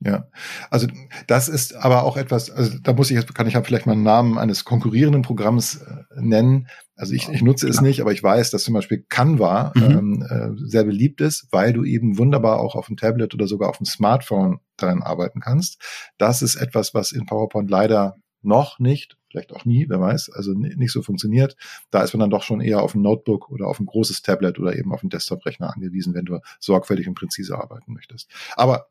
Ja, 0.00 0.28
also 0.70 0.86
das 1.26 1.48
ist 1.48 1.74
aber 1.74 2.04
auch 2.04 2.16
etwas, 2.16 2.50
also 2.50 2.78
da 2.78 2.92
muss 2.92 3.10
ich 3.10 3.16
jetzt, 3.16 3.34
kann 3.34 3.48
ich 3.48 3.54
ja 3.54 3.62
vielleicht 3.62 3.86
mal 3.86 3.92
einen 3.92 4.04
Namen 4.04 4.38
eines 4.38 4.64
konkurrierenden 4.64 5.22
Programms 5.22 5.78
äh, 5.78 6.04
nennen. 6.14 6.68
Also 6.98 7.14
ich, 7.14 7.28
ich 7.28 7.42
nutze 7.42 7.68
es 7.68 7.80
nicht, 7.80 8.00
aber 8.00 8.12
ich 8.12 8.22
weiß, 8.22 8.50
dass 8.50 8.64
zum 8.64 8.74
Beispiel 8.74 9.04
Canva 9.08 9.72
mhm. 9.74 9.82
ähm, 9.82 10.26
äh, 10.28 10.68
sehr 10.68 10.82
beliebt 10.82 11.20
ist, 11.20 11.46
weil 11.52 11.72
du 11.72 11.84
eben 11.84 12.18
wunderbar 12.18 12.58
auch 12.58 12.74
auf 12.74 12.88
dem 12.88 12.96
Tablet 12.96 13.32
oder 13.34 13.46
sogar 13.46 13.70
auf 13.70 13.78
dem 13.78 13.86
Smartphone 13.86 14.58
daran 14.76 15.02
arbeiten 15.02 15.40
kannst. 15.40 15.80
Das 16.18 16.42
ist 16.42 16.56
etwas, 16.56 16.94
was 16.94 17.12
in 17.12 17.24
PowerPoint 17.24 17.70
leider 17.70 18.16
noch 18.42 18.80
nicht, 18.80 19.16
vielleicht 19.30 19.52
auch 19.52 19.64
nie, 19.64 19.88
wer 19.88 20.00
weiß, 20.00 20.30
also 20.30 20.52
nicht 20.54 20.92
so 20.92 21.02
funktioniert. 21.02 21.56
Da 21.90 22.02
ist 22.02 22.14
man 22.14 22.20
dann 22.20 22.30
doch 22.30 22.42
schon 22.42 22.60
eher 22.60 22.82
auf 22.82 22.94
ein 22.94 23.02
Notebook 23.02 23.48
oder 23.48 23.68
auf 23.68 23.78
ein 23.78 23.86
großes 23.86 24.22
Tablet 24.22 24.58
oder 24.58 24.76
eben 24.76 24.92
auf 24.92 25.02
einen 25.02 25.10
Desktop-Rechner 25.10 25.72
angewiesen, 25.72 26.14
wenn 26.14 26.24
du 26.24 26.40
sorgfältig 26.58 27.06
und 27.06 27.14
präzise 27.14 27.56
arbeiten 27.56 27.92
möchtest. 27.92 28.28
Aber 28.56 28.88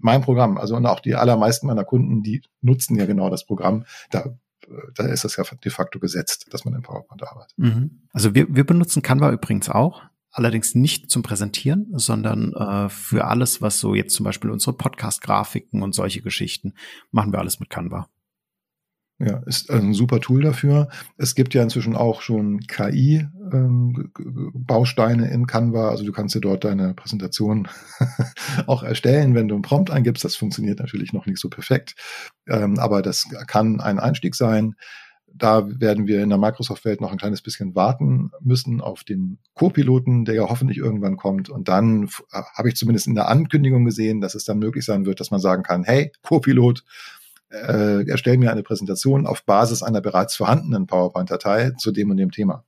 mein 0.00 0.22
Programm, 0.22 0.58
also 0.58 0.74
und 0.74 0.86
auch 0.86 1.00
die 1.00 1.14
allermeisten 1.14 1.66
meiner 1.66 1.84
Kunden, 1.84 2.22
die 2.22 2.42
nutzen 2.62 2.96
ja 2.98 3.06
genau 3.06 3.30
das 3.30 3.44
Programm. 3.44 3.84
Da, 4.10 4.36
da 4.94 5.06
ist 5.06 5.24
es 5.24 5.36
ja 5.36 5.44
de 5.44 5.70
facto 5.70 5.98
gesetzt, 5.98 6.46
dass 6.50 6.64
man 6.64 6.74
in 6.74 6.82
PowerPoint 6.82 7.22
arbeitet. 7.22 7.58
Mhm. 7.58 8.02
Also 8.12 8.34
wir, 8.34 8.46
wir 8.54 8.64
benutzen 8.64 9.02
Canva 9.02 9.30
übrigens 9.32 9.68
auch. 9.68 10.02
Allerdings 10.30 10.74
nicht 10.74 11.12
zum 11.12 11.22
Präsentieren, 11.22 11.86
sondern 11.92 12.52
äh, 12.54 12.88
für 12.88 13.26
alles, 13.26 13.62
was 13.62 13.78
so 13.78 13.94
jetzt 13.94 14.14
zum 14.14 14.24
Beispiel 14.24 14.50
unsere 14.50 14.76
Podcast-Grafiken 14.76 15.80
und 15.80 15.94
solche 15.94 16.22
Geschichten, 16.22 16.74
machen 17.12 17.32
wir 17.32 17.38
alles 17.38 17.60
mit 17.60 17.70
Canva. 17.70 18.08
Ja, 19.20 19.42
ist 19.46 19.70
ein 19.70 19.94
super 19.94 20.18
Tool 20.20 20.42
dafür. 20.42 20.88
Es 21.16 21.36
gibt 21.36 21.54
ja 21.54 21.62
inzwischen 21.62 21.94
auch 21.94 22.20
schon 22.20 22.58
KI-Bausteine 22.60 25.26
ähm, 25.26 25.32
in 25.32 25.46
Canva. 25.46 25.90
Also 25.90 26.04
du 26.04 26.10
kannst 26.10 26.34
dir 26.34 26.40
dort 26.40 26.64
deine 26.64 26.94
Präsentation 26.94 27.68
auch 28.66 28.82
erstellen, 28.82 29.36
wenn 29.36 29.46
du 29.46 29.54
einen 29.54 29.62
Prompt 29.62 29.92
eingibst. 29.92 30.24
Das 30.24 30.34
funktioniert 30.34 30.80
natürlich 30.80 31.12
noch 31.12 31.26
nicht 31.26 31.38
so 31.38 31.48
perfekt, 31.48 31.94
ähm, 32.48 32.80
aber 32.80 33.02
das 33.02 33.28
kann 33.46 33.80
ein 33.80 34.00
Einstieg 34.00 34.34
sein. 34.34 34.74
Da 35.32 35.68
werden 35.80 36.08
wir 36.08 36.20
in 36.22 36.28
der 36.28 36.38
Microsoft-Welt 36.38 37.00
noch 37.00 37.12
ein 37.12 37.18
kleines 37.18 37.42
bisschen 37.42 37.76
warten 37.76 38.32
müssen 38.40 38.80
auf 38.80 39.04
den 39.04 39.38
Co-Piloten, 39.54 40.24
der 40.24 40.34
ja 40.34 40.48
hoffentlich 40.48 40.78
irgendwann 40.78 41.16
kommt. 41.16 41.50
Und 41.50 41.68
dann 41.68 42.08
habe 42.32 42.68
ich 42.68 42.76
zumindest 42.76 43.06
in 43.08 43.14
der 43.14 43.28
Ankündigung 43.28 43.84
gesehen, 43.84 44.20
dass 44.20 44.34
es 44.34 44.44
dann 44.44 44.58
möglich 44.58 44.84
sein 44.84 45.06
wird, 45.06 45.20
dass 45.20 45.30
man 45.32 45.40
sagen 45.40 45.62
kann, 45.64 45.84
hey, 45.84 46.12
Co-Pilot, 46.22 46.84
äh, 47.50 48.08
erstell 48.08 48.38
mir 48.38 48.50
eine 48.50 48.62
Präsentation 48.62 49.26
auf 49.26 49.44
Basis 49.44 49.82
einer 49.82 50.00
bereits 50.00 50.36
vorhandenen 50.36 50.86
PowerPoint-Datei 50.86 51.72
zu 51.78 51.92
dem 51.92 52.10
und 52.10 52.16
dem 52.16 52.30
Thema. 52.30 52.64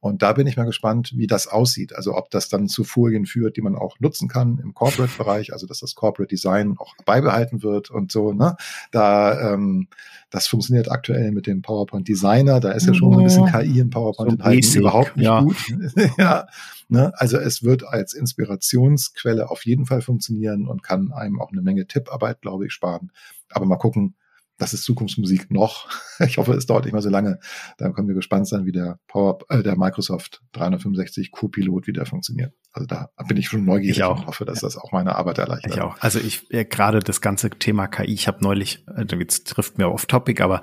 Und 0.00 0.22
da 0.22 0.32
bin 0.32 0.46
ich 0.46 0.56
mal 0.56 0.64
gespannt, 0.64 1.12
wie 1.16 1.26
das 1.26 1.46
aussieht. 1.46 1.94
Also 1.94 2.14
ob 2.14 2.30
das 2.30 2.48
dann 2.48 2.68
zu 2.68 2.84
Folien 2.84 3.26
führt, 3.26 3.56
die 3.56 3.62
man 3.62 3.74
auch 3.74 3.98
nutzen 4.00 4.28
kann 4.28 4.58
im 4.62 4.74
Corporate-Bereich, 4.74 5.52
also 5.52 5.66
dass 5.66 5.80
das 5.80 5.94
Corporate 5.94 6.28
Design 6.28 6.76
auch 6.78 6.94
beibehalten 7.04 7.62
wird 7.62 7.90
und 7.90 8.12
so. 8.12 8.32
Ne? 8.32 8.56
Da 8.92 9.54
ähm, 9.54 9.88
das 10.30 10.46
funktioniert 10.46 10.90
aktuell 10.90 11.32
mit 11.32 11.46
dem 11.46 11.62
PowerPoint 11.62 12.06
Designer. 12.06 12.60
Da 12.60 12.72
ist 12.72 12.86
ja 12.86 12.92
schon 12.92 13.14
ein 13.14 13.24
bisschen 13.24 13.46
KI 13.46 13.80
in 13.80 13.90
PowerPoint 13.90 14.30
so 14.30 14.36
enthalten, 14.36 14.78
überhaupt 14.78 15.16
nicht 15.16 15.24
ja. 15.24 15.40
gut. 15.40 15.56
ja, 16.18 16.46
ne? 16.88 17.12
Also 17.16 17.38
es 17.38 17.62
wird 17.62 17.86
als 17.86 18.12
Inspirationsquelle 18.12 19.50
auf 19.50 19.64
jeden 19.64 19.86
Fall 19.86 20.02
funktionieren 20.02 20.68
und 20.68 20.82
kann 20.82 21.12
einem 21.12 21.40
auch 21.40 21.50
eine 21.50 21.62
Menge 21.62 21.86
Tipparbeit, 21.86 22.42
glaube 22.42 22.66
ich, 22.66 22.72
sparen. 22.72 23.10
Aber 23.50 23.64
mal 23.64 23.76
gucken, 23.76 24.16
das 24.58 24.74
ist 24.74 24.84
Zukunftsmusik 24.84 25.50
noch. 25.50 25.88
Ich 26.20 26.36
hoffe, 26.36 26.52
es 26.54 26.66
dauert 26.66 26.84
nicht 26.84 26.94
mehr 26.94 27.00
so 27.00 27.10
lange. 27.10 27.38
Dann 27.76 27.92
können 27.92 28.08
wir 28.08 28.16
gespannt 28.16 28.48
sein, 28.48 28.66
wie 28.66 28.72
der 28.72 28.98
Power, 29.06 29.38
äh, 29.50 29.62
der 29.62 29.78
Microsoft 29.78 30.42
365 30.50 31.30
Co-Pilot 31.30 31.86
wieder 31.86 32.04
funktioniert. 32.06 32.52
Also 32.72 32.88
da 32.88 33.10
bin 33.28 33.36
ich 33.36 33.46
schon 33.46 33.64
neugierig 33.64 33.98
ich 33.98 34.02
auch. 34.02 34.18
und 34.18 34.26
hoffe, 34.26 34.44
dass 34.44 34.58
das 34.58 34.76
auch 34.76 34.90
meine 34.90 35.14
Arbeit 35.14 35.38
erleichtert. 35.38 35.72
Ich 35.72 35.80
auch. 35.80 35.96
Also 36.00 36.18
ich 36.18 36.52
äh, 36.52 36.64
gerade 36.64 36.98
das 36.98 37.20
ganze 37.20 37.50
Thema 37.50 37.86
KI. 37.86 38.12
Ich 38.12 38.26
habe 38.26 38.42
neulich, 38.42 38.84
äh, 38.96 39.04
jetzt 39.16 39.46
trifft 39.46 39.78
mir 39.78 39.88
off 39.88 40.06
Topic, 40.06 40.42
aber 40.42 40.62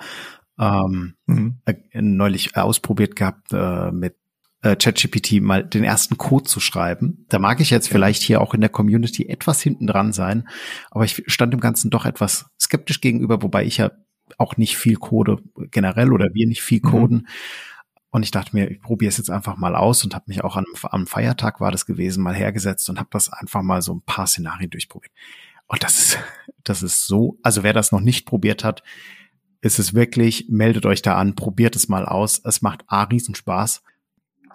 ähm, 0.60 1.16
mhm. 1.26 1.62
äh, 1.64 1.76
neulich 2.02 2.58
ausprobiert 2.58 3.16
gehabt 3.16 3.54
äh, 3.54 3.92
mit 3.92 4.18
äh, 4.66 4.76
ChatGPT 4.76 5.42
mal 5.42 5.64
den 5.64 5.84
ersten 5.84 6.18
Code 6.18 6.46
zu 6.46 6.60
schreiben. 6.60 7.26
Da 7.30 7.38
mag 7.38 7.62
ich 7.62 7.70
jetzt 7.70 7.88
vielleicht 7.88 8.24
hier 8.24 8.42
auch 8.42 8.56
in 8.56 8.62
der 8.62 8.70
Community 8.72 9.30
etwas 9.30 9.62
hinten 9.62 9.86
dran 9.86 10.12
sein, 10.12 10.48
aber 10.90 11.06
ich 11.06 11.24
stand 11.28 11.54
dem 11.54 11.60
Ganzen 11.60 11.92
doch 11.92 12.06
etwas 12.06 12.48
skeptisch 12.60 13.00
gegenüber, 13.00 13.44
wobei 13.44 13.64
ich 13.64 13.78
ja 13.78 13.92
auch 14.40 14.58
nicht 14.58 14.76
viel 14.76 14.96
code 14.96 15.38
generell 15.70 16.12
oder 16.12 16.34
wir 16.34 16.48
nicht 16.48 16.64
viel 16.64 16.82
mhm. 16.84 16.90
coden. 16.90 17.18
Mhm. 17.18 17.28
Und 18.10 18.24
ich 18.24 18.32
dachte 18.32 18.56
mir, 18.56 18.72
ich 18.72 18.82
probiere 18.82 19.10
es 19.10 19.18
jetzt 19.18 19.30
einfach 19.30 19.56
mal 19.58 19.76
aus 19.76 20.04
und 20.04 20.16
habe 20.16 20.26
mich 20.28 20.44
auch 20.44 20.56
an, 20.56 20.66
am 20.84 21.06
Feiertag 21.06 21.62
war 21.62 21.72
das 21.72 21.86
gewesen, 21.86 22.24
mal 22.24 22.34
hergesetzt 22.34 22.90
und 22.90 22.98
habe 22.98 23.10
das 23.12 23.32
einfach 23.32 23.62
mal 23.62 23.84
so 23.84 23.94
ein 23.94 24.02
paar 24.02 24.26
Szenarien 24.26 24.72
durchprobiert. 24.72 25.14
Und 25.68 25.84
das 25.84 26.00
ist, 26.00 26.20
das 26.64 26.82
ist 26.82 27.06
so, 27.06 27.38
also 27.44 27.62
wer 27.62 27.74
das 27.74 27.92
noch 27.92 28.02
nicht 28.02 28.26
probiert 28.26 28.64
hat, 28.64 28.82
ist 29.62 29.78
es 29.78 29.94
wirklich, 29.94 30.48
meldet 30.50 30.88
euch 30.88 31.04
da 31.04 31.18
an, 31.18 31.36
probiert 31.36 31.76
es 31.76 31.88
mal 31.88 32.06
aus. 32.06 32.42
Es 32.44 32.64
macht 32.64 32.84
A, 32.88 33.04
Riesenspaß 33.04 33.84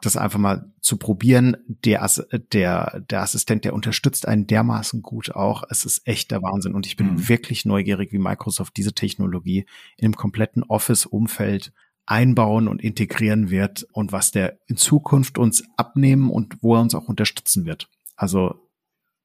das 0.03 0.17
einfach 0.17 0.39
mal 0.39 0.73
zu 0.81 0.97
probieren. 0.97 1.57
Der, 1.67 2.09
der, 2.53 3.01
der 3.01 3.23
Assistent, 3.23 3.65
der 3.65 3.75
unterstützt 3.75 4.27
einen 4.27 4.47
dermaßen 4.47 5.03
gut 5.03 5.33
auch. 5.33 5.65
Es 5.69 5.85
ist 5.85 6.07
echt 6.07 6.31
der 6.31 6.43
Wahnsinn. 6.43 6.75
Und 6.75 6.87
ich 6.87 6.97
bin 6.97 7.15
mhm. 7.15 7.29
wirklich 7.29 7.65
neugierig, 7.65 8.13
wie 8.13 8.19
Microsoft 8.19 8.77
diese 8.77 8.93
Technologie 8.93 9.67
im 9.97 10.15
kompletten 10.15 10.63
Office-Umfeld 10.63 11.73
einbauen 12.07 12.67
und 12.67 12.83
integrieren 12.83 13.51
wird 13.51 13.87
und 13.93 14.13
was 14.13 14.33
der 14.33 14.59
in 14.67 14.77
Zukunft 14.77 15.39
uns 15.39 15.63
abnehmen 15.77 16.31
und 16.31 16.57
wo 16.61 16.75
er 16.75 16.81
uns 16.81 16.95
auch 16.95 17.09
unterstützen 17.09 17.65
wird. 17.65 17.89
Also. 18.17 18.55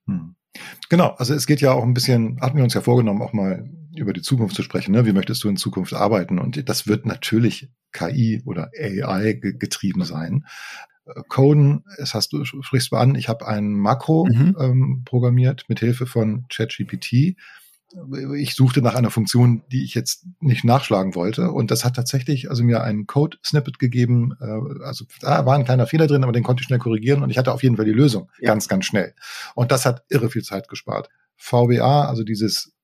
Mhm. 0.05 0.36
Genau, 0.88 1.10
also 1.17 1.34
es 1.34 1.48
geht 1.48 1.60
ja 1.60 1.74
auch 1.74 1.84
ein 1.84 1.94
bisschen, 1.94 2.39
hatten 2.39 2.55
wir 2.55 2.63
uns 2.63 2.75
ja 2.75 2.82
vorgenommen, 2.82 3.22
auch 3.22 3.34
mal 3.34 3.70
über 3.99 4.13
die 4.13 4.21
Zukunft 4.21 4.55
zu 4.55 4.63
sprechen. 4.63 4.91
Ne? 4.91 5.05
Wie 5.05 5.13
möchtest 5.13 5.43
du 5.43 5.49
in 5.49 5.57
Zukunft 5.57 5.93
arbeiten? 5.93 6.39
Und 6.39 6.67
das 6.69 6.87
wird 6.87 7.05
natürlich 7.05 7.69
KI 7.91 8.41
oder 8.45 8.71
AI 8.77 9.33
getrieben 9.33 10.03
sein. 10.03 10.45
Äh, 11.05 11.21
Coden, 11.27 11.83
es 11.97 12.13
hast 12.13 12.33
du 12.33 12.45
sprichst 12.45 12.91
du 12.91 12.97
an, 12.97 13.15
ich 13.15 13.29
habe 13.29 13.47
ein 13.47 13.73
Makro 13.73 14.25
mhm. 14.25 14.55
ähm, 14.59 15.01
programmiert 15.05 15.65
mit 15.67 15.79
Hilfe 15.79 16.05
von 16.05 16.45
ChatGPT. 16.49 17.35
Ich 18.35 18.55
suchte 18.55 18.81
nach 18.81 18.95
einer 18.95 19.11
Funktion, 19.11 19.63
die 19.71 19.85
ich 19.85 19.95
jetzt 19.95 20.25
nicht 20.41 20.65
nachschlagen 20.65 21.15
wollte. 21.15 21.51
Und 21.51 21.71
das 21.71 21.85
hat 21.85 21.95
tatsächlich 21.95 22.49
also 22.49 22.61
mir 22.61 22.83
einen 22.83 23.07
Code-Snippet 23.07 23.79
gegeben. 23.79 24.33
Äh, 24.41 24.83
also 24.83 25.05
da 25.21 25.45
war 25.45 25.55
ein 25.55 25.65
kleiner 25.65 25.87
Fehler 25.87 26.07
drin, 26.07 26.23
aber 26.23 26.33
den 26.33 26.43
konnte 26.43 26.61
ich 26.61 26.67
schnell 26.67 26.79
korrigieren 26.79 27.24
und 27.24 27.29
ich 27.29 27.37
hatte 27.37 27.53
auf 27.53 27.63
jeden 27.63 27.77
Fall 27.77 27.85
die 27.85 27.91
Lösung. 27.91 28.29
Ja. 28.39 28.50
Ganz, 28.50 28.67
ganz 28.67 28.85
schnell. 28.85 29.13
Und 29.53 29.72
das 29.72 29.85
hat 29.85 30.03
irre 30.09 30.29
viel 30.29 30.43
Zeit 30.43 30.67
gespart. 30.67 31.09
VBA, 31.37 32.05
also 32.05 32.24
dieses 32.24 32.75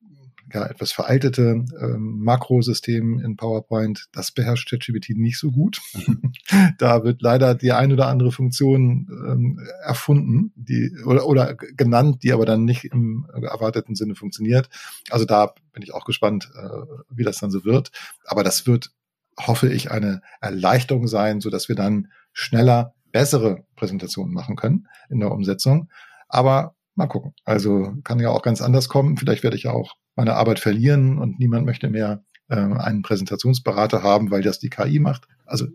ja, 0.53 0.65
etwas 0.65 0.91
veraltete 0.91 1.65
ähm, 1.79 2.19
Makrosystem 2.23 3.19
in 3.19 3.35
PowerPoint, 3.35 4.07
das 4.11 4.31
beherrscht 4.31 4.69
ChatGPT 4.69 5.11
nicht 5.15 5.39
so 5.39 5.51
gut. 5.51 5.81
da 6.77 7.03
wird 7.03 7.21
leider 7.21 7.55
die 7.55 7.71
ein 7.71 7.91
oder 7.91 8.07
andere 8.07 8.31
Funktion 8.31 9.07
ähm, 9.27 9.59
erfunden, 9.83 10.51
die 10.55 10.95
oder, 11.05 11.25
oder 11.27 11.55
genannt, 11.55 12.23
die 12.23 12.33
aber 12.33 12.45
dann 12.45 12.65
nicht 12.65 12.85
im 12.85 13.25
erwarteten 13.33 13.95
Sinne 13.95 14.15
funktioniert. 14.15 14.69
Also 15.09 15.25
da 15.25 15.53
bin 15.73 15.83
ich 15.83 15.93
auch 15.93 16.05
gespannt, 16.05 16.51
äh, 16.55 16.69
wie 17.09 17.23
das 17.23 17.39
dann 17.39 17.51
so 17.51 17.63
wird. 17.63 17.91
Aber 18.25 18.43
das 18.43 18.67
wird, 18.67 18.91
hoffe 19.39 19.71
ich, 19.71 19.91
eine 19.91 20.21
Erleichterung 20.41 21.07
sein, 21.07 21.41
so 21.41 21.49
dass 21.49 21.69
wir 21.69 21.75
dann 21.75 22.09
schneller 22.33 22.93
bessere 23.11 23.65
Präsentationen 23.75 24.33
machen 24.33 24.55
können 24.55 24.87
in 25.09 25.19
der 25.19 25.31
Umsetzung. 25.31 25.89
Aber 26.27 26.75
mal 26.95 27.07
gucken. 27.07 27.33
Also 27.45 27.93
kann 28.03 28.19
ja 28.19 28.29
auch 28.29 28.41
ganz 28.41 28.61
anders 28.61 28.89
kommen. 28.89 29.17
Vielleicht 29.17 29.43
werde 29.43 29.57
ich 29.57 29.63
ja 29.63 29.71
auch 29.71 29.95
meine 30.21 30.35
Arbeit 30.35 30.59
verlieren 30.59 31.17
und 31.17 31.39
niemand 31.39 31.65
möchte 31.65 31.89
mehr 31.89 32.23
äh, 32.47 32.55
einen 32.55 33.01
Präsentationsberater 33.01 34.03
haben, 34.03 34.29
weil 34.29 34.43
das 34.43 34.59
die 34.59 34.69
KI 34.69 34.99
macht. 34.99 35.27
Also 35.47 35.65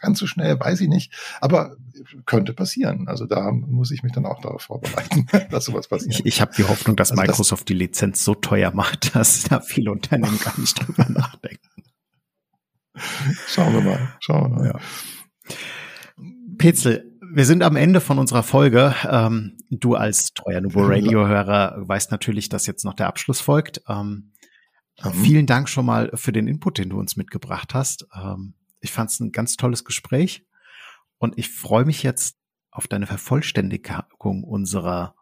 ganz 0.00 0.18
so 0.18 0.26
schnell 0.26 0.60
weiß 0.60 0.82
ich 0.82 0.88
nicht, 0.88 1.14
aber 1.40 1.76
könnte 2.26 2.52
passieren. 2.52 3.08
Also 3.08 3.24
da 3.24 3.50
muss 3.50 3.90
ich 3.90 4.02
mich 4.02 4.12
dann 4.12 4.26
auch 4.26 4.42
darauf 4.42 4.60
vorbereiten, 4.60 5.26
dass 5.50 5.64
sowas 5.64 5.88
passiert. 5.88 6.20
Ich, 6.20 6.26
ich 6.26 6.40
habe 6.42 6.52
die 6.54 6.64
Hoffnung, 6.64 6.96
dass 6.96 7.12
also 7.12 7.22
Microsoft 7.22 7.62
das, 7.62 7.66
die 7.66 7.74
Lizenz 7.74 8.22
so 8.22 8.34
teuer 8.34 8.72
macht, 8.72 9.14
dass 9.14 9.44
da 9.44 9.60
viele 9.60 9.90
Unternehmen 9.90 10.38
gar 10.38 10.58
nicht 10.60 10.86
drüber 10.86 11.06
nachdenken. 11.08 11.82
Schauen 13.46 13.72
wir 13.72 13.80
mal. 13.80 14.16
Schauen 14.20 14.50
wir 14.50 14.58
mal. 14.58 14.66
Ja. 14.66 15.46
Petzel, 16.58 17.17
wir 17.32 17.46
sind 17.46 17.62
am 17.62 17.76
Ende 17.76 18.00
von 18.00 18.18
unserer 18.18 18.42
Folge. 18.42 18.94
Ähm, 19.08 19.58
du 19.70 19.94
als 19.94 20.32
treuer 20.34 20.60
Nubo 20.60 20.84
Radio-Hörer 20.84 21.76
weißt 21.86 22.10
natürlich, 22.10 22.48
dass 22.48 22.66
jetzt 22.66 22.84
noch 22.84 22.94
der 22.94 23.08
Abschluss 23.08 23.40
folgt. 23.40 23.82
Ähm, 23.88 24.32
mhm. 25.02 25.12
Vielen 25.12 25.46
Dank 25.46 25.68
schon 25.68 25.86
mal 25.86 26.10
für 26.14 26.32
den 26.32 26.48
Input, 26.48 26.78
den 26.78 26.90
du 26.90 26.98
uns 26.98 27.16
mitgebracht 27.16 27.74
hast. 27.74 28.06
Ähm, 28.14 28.54
ich 28.80 28.92
fand 28.92 29.10
es 29.10 29.20
ein 29.20 29.32
ganz 29.32 29.56
tolles 29.56 29.84
Gespräch 29.84 30.46
und 31.18 31.38
ich 31.38 31.50
freue 31.50 31.84
mich 31.84 32.02
jetzt 32.02 32.38
auf 32.70 32.86
deine 32.86 33.06
Vervollständigung 33.06 34.44
unserer 34.44 35.14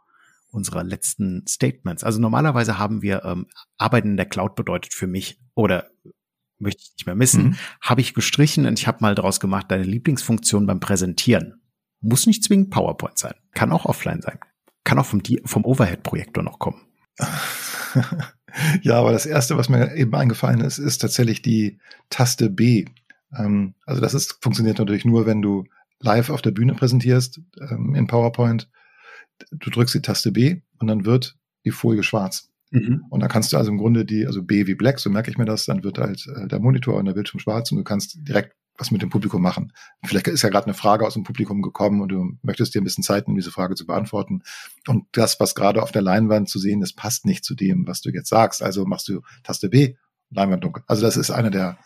unserer 0.50 0.84
letzten 0.84 1.46
Statements. 1.46 2.02
Also 2.02 2.18
normalerweise 2.20 2.78
haben 2.78 3.02
wir 3.02 3.24
ähm, 3.24 3.46
Arbeiten 3.76 4.10
in 4.10 4.16
der 4.16 4.26
Cloud 4.26 4.54
bedeutet 4.54 4.94
für 4.94 5.06
mich 5.06 5.38
oder 5.54 5.90
möchte 6.58 6.82
ich 6.82 6.92
nicht 6.94 7.06
mehr 7.06 7.14
missen, 7.14 7.44
mhm. 7.44 7.56
habe 7.82 8.00
ich 8.00 8.14
gestrichen 8.14 8.64
und 8.64 8.78
ich 8.78 8.86
habe 8.86 8.98
mal 9.00 9.14
daraus 9.14 9.40
gemacht, 9.40 9.66
deine 9.68 9.82
Lieblingsfunktion 9.82 10.66
beim 10.66 10.80
Präsentieren. 10.80 11.60
Muss 12.06 12.26
nicht 12.26 12.44
zwingend 12.44 12.70
PowerPoint 12.70 13.18
sein. 13.18 13.34
Kann 13.52 13.72
auch 13.72 13.84
offline 13.84 14.22
sein. 14.22 14.38
Kann 14.84 14.98
auch 14.98 15.06
vom, 15.06 15.22
vom 15.44 15.64
Overhead-Projektor 15.64 16.42
noch 16.42 16.58
kommen. 16.58 16.80
ja, 18.82 18.94
aber 18.94 19.12
das 19.12 19.26
erste, 19.26 19.56
was 19.56 19.68
mir 19.68 19.94
eben 19.94 20.14
eingefallen 20.14 20.60
ist, 20.60 20.78
ist 20.78 20.98
tatsächlich 20.98 21.42
die 21.42 21.78
Taste 22.10 22.50
B. 22.50 22.84
Ähm, 23.36 23.74
also 23.84 24.00
das 24.00 24.14
ist, 24.14 24.38
funktioniert 24.42 24.78
natürlich 24.78 25.04
nur, 25.04 25.26
wenn 25.26 25.42
du 25.42 25.64
live 26.00 26.30
auf 26.30 26.42
der 26.42 26.52
Bühne 26.52 26.74
präsentierst 26.74 27.40
ähm, 27.60 27.94
in 27.94 28.06
PowerPoint. 28.06 28.70
Du 29.50 29.70
drückst 29.70 29.94
die 29.94 30.02
Taste 30.02 30.32
B 30.32 30.60
und 30.78 30.86
dann 30.86 31.04
wird 31.04 31.36
die 31.64 31.70
Folie 31.70 32.02
schwarz. 32.02 32.50
Mhm. 32.70 33.04
Und 33.10 33.20
dann 33.20 33.28
kannst 33.28 33.52
du 33.52 33.56
also 33.56 33.70
im 33.70 33.78
Grunde 33.78 34.04
die, 34.04 34.26
also 34.26 34.42
B 34.42 34.66
wie 34.66 34.74
Black, 34.74 34.98
so 34.98 35.10
merke 35.10 35.30
ich 35.30 35.38
mir 35.38 35.44
das, 35.44 35.66
dann 35.66 35.82
wird 35.84 35.98
halt 35.98 36.26
äh, 36.36 36.46
der 36.46 36.60
Monitor 36.60 36.96
und 36.96 37.06
der 37.06 37.14
Bildschirm 37.14 37.40
schwarz 37.40 37.72
und 37.72 37.78
du 37.78 37.84
kannst 37.84 38.18
direkt 38.28 38.54
was 38.78 38.90
mit 38.90 39.02
dem 39.02 39.10
Publikum 39.10 39.42
machen. 39.42 39.72
Vielleicht 40.04 40.28
ist 40.28 40.42
ja 40.42 40.48
gerade 40.48 40.66
eine 40.66 40.74
Frage 40.74 41.06
aus 41.06 41.14
dem 41.14 41.24
Publikum 41.24 41.62
gekommen 41.62 42.00
und 42.00 42.08
du 42.08 42.32
möchtest 42.42 42.74
dir 42.74 42.80
ein 42.80 42.84
bisschen 42.84 43.04
Zeit 43.04 43.26
nehmen, 43.26 43.36
diese 43.36 43.50
Frage 43.50 43.74
zu 43.74 43.86
beantworten. 43.86 44.42
Und 44.86 45.06
das, 45.12 45.40
was 45.40 45.54
gerade 45.54 45.82
auf 45.82 45.92
der 45.92 46.02
Leinwand 46.02 46.48
zu 46.48 46.58
sehen 46.58 46.82
ist, 46.82 46.94
passt 46.94 47.26
nicht 47.26 47.44
zu 47.44 47.54
dem, 47.54 47.86
was 47.86 48.00
du 48.00 48.10
jetzt 48.10 48.28
sagst. 48.28 48.62
Also 48.62 48.84
machst 48.84 49.08
du 49.08 49.22
Taste 49.42 49.68
B, 49.68 49.94
Leinwand 50.30 50.64
dunkel. 50.64 50.82
Also 50.86 51.02
das 51.02 51.16
ist 51.16 51.30
eine 51.30 51.50
der 51.50 51.78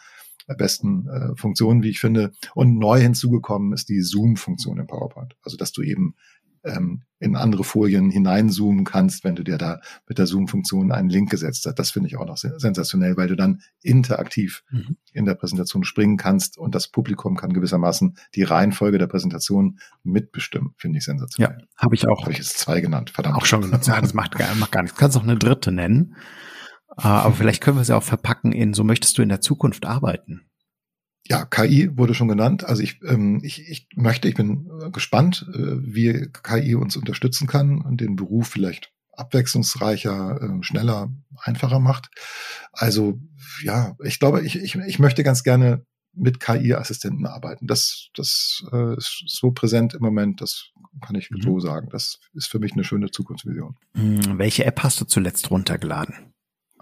besten 0.56 1.08
äh, 1.08 1.36
Funktionen, 1.36 1.82
wie 1.82 1.90
ich 1.90 2.00
finde. 2.00 2.32
Und 2.54 2.78
neu 2.78 3.00
hinzugekommen 3.00 3.72
ist 3.72 3.88
die 3.88 4.00
Zoom-Funktion 4.00 4.78
im 4.78 4.86
PowerPoint. 4.86 5.36
Also 5.42 5.56
dass 5.56 5.72
du 5.72 5.82
eben 5.82 6.16
ähm, 6.64 7.02
in 7.18 7.36
andere 7.36 7.64
Folien 7.64 8.10
hineinzoomen 8.10 8.84
kannst, 8.84 9.24
wenn 9.24 9.36
du 9.36 9.42
dir 9.42 9.58
da 9.58 9.80
mit 10.08 10.18
der 10.18 10.26
Zoom-Funktion 10.26 10.90
einen 10.90 11.10
Link 11.10 11.30
gesetzt 11.30 11.66
hast. 11.66 11.78
Das 11.78 11.90
finde 11.90 12.08
ich 12.08 12.16
auch 12.16 12.26
noch 12.26 12.38
sensationell, 12.38 13.16
weil 13.16 13.28
du 13.28 13.36
dann 13.36 13.60
interaktiv 13.82 14.64
mhm. 14.70 14.96
in 15.12 15.26
der 15.26 15.34
Präsentation 15.34 15.84
springen 15.84 16.16
kannst 16.16 16.56
und 16.56 16.74
das 16.74 16.88
Publikum 16.88 17.36
kann 17.36 17.52
gewissermaßen 17.52 18.16
die 18.34 18.42
Reihenfolge 18.42 18.98
der 18.98 19.06
Präsentation 19.06 19.78
mitbestimmen. 20.02 20.74
Finde 20.76 20.98
ich 20.98 21.04
sensationell. 21.04 21.58
Ja, 21.60 21.66
habe 21.76 21.94
ich 21.94 22.08
auch. 22.08 22.22
Habe 22.22 22.32
ich 22.32 22.38
jetzt 22.38 22.58
zwei 22.58 22.80
genannt, 22.80 23.10
verdammt. 23.10 23.36
Auch 23.36 23.46
schon 23.46 23.60
genannt. 23.62 23.86
Ja, 23.86 24.00
das 24.00 24.14
macht 24.14 24.36
gar, 24.36 24.54
macht 24.54 24.72
gar 24.72 24.82
nichts. 24.82 24.96
Du 24.96 25.00
kannst 25.00 25.16
auch 25.16 25.22
eine 25.22 25.36
dritte 25.36 25.72
nennen. 25.72 26.16
Äh, 26.96 27.02
aber 27.06 27.34
vielleicht 27.34 27.62
können 27.62 27.76
wir 27.76 27.84
sie 27.84 27.94
auch 27.94 28.02
verpacken 28.02 28.52
in, 28.52 28.74
so 28.74 28.82
möchtest 28.82 29.18
du 29.18 29.22
in 29.22 29.28
der 29.28 29.40
Zukunft 29.40 29.86
arbeiten. 29.86 30.49
Ja, 31.28 31.44
KI 31.44 31.96
wurde 31.96 32.14
schon 32.14 32.28
genannt. 32.28 32.64
Also 32.64 32.82
ich, 32.82 33.00
ähm, 33.04 33.40
ich, 33.42 33.68
ich 33.68 33.88
möchte, 33.94 34.28
ich 34.28 34.34
bin 34.34 34.68
gespannt, 34.92 35.46
äh, 35.52 35.76
wie 35.80 36.28
KI 36.42 36.74
uns 36.74 36.96
unterstützen 36.96 37.46
kann 37.46 37.80
und 37.80 38.00
den 38.00 38.16
Beruf 38.16 38.48
vielleicht 38.48 38.92
abwechslungsreicher, 39.12 40.40
äh, 40.40 40.62
schneller, 40.62 41.10
einfacher 41.42 41.78
macht. 41.78 42.10
Also 42.72 43.20
ja, 43.62 43.96
ich 44.02 44.18
glaube, 44.18 44.42
ich, 44.42 44.56
ich, 44.56 44.74
ich 44.74 44.98
möchte 44.98 45.22
ganz 45.22 45.42
gerne 45.42 45.84
mit 46.12 46.40
KI-Assistenten 46.40 47.26
arbeiten. 47.26 47.66
Das, 47.66 48.08
das 48.14 48.64
äh, 48.72 48.96
ist 48.96 49.22
so 49.26 49.52
präsent 49.52 49.94
im 49.94 50.02
Moment, 50.02 50.40
das 50.40 50.70
kann 51.00 51.14
ich 51.14 51.30
mhm. 51.30 51.40
so 51.40 51.60
sagen. 51.60 51.88
Das 51.90 52.18
ist 52.34 52.48
für 52.48 52.58
mich 52.58 52.72
eine 52.72 52.84
schöne 52.84 53.10
Zukunftsvision. 53.10 53.76
Hm, 53.94 54.38
welche 54.38 54.64
App 54.64 54.82
hast 54.82 55.00
du 55.00 55.04
zuletzt 55.04 55.50
runtergeladen? 55.50 56.29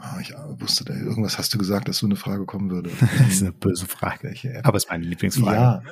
Ah, 0.00 0.18
ich 0.20 0.32
wusste, 0.60 0.84
da 0.84 0.94
irgendwas 0.94 1.38
hast 1.38 1.52
du 1.52 1.58
gesagt, 1.58 1.88
dass 1.88 1.98
so 1.98 2.06
eine 2.06 2.14
Frage 2.14 2.46
kommen 2.46 2.70
würde. 2.70 2.88
das 3.18 3.28
ist 3.28 3.42
eine 3.42 3.50
böse 3.50 3.86
Frage. 3.86 4.32
Aber 4.62 4.76
es 4.76 4.84
ist 4.84 4.90
meine 4.90 5.04
Lieblingsfrage. 5.04 5.56
Ja, 5.56 5.82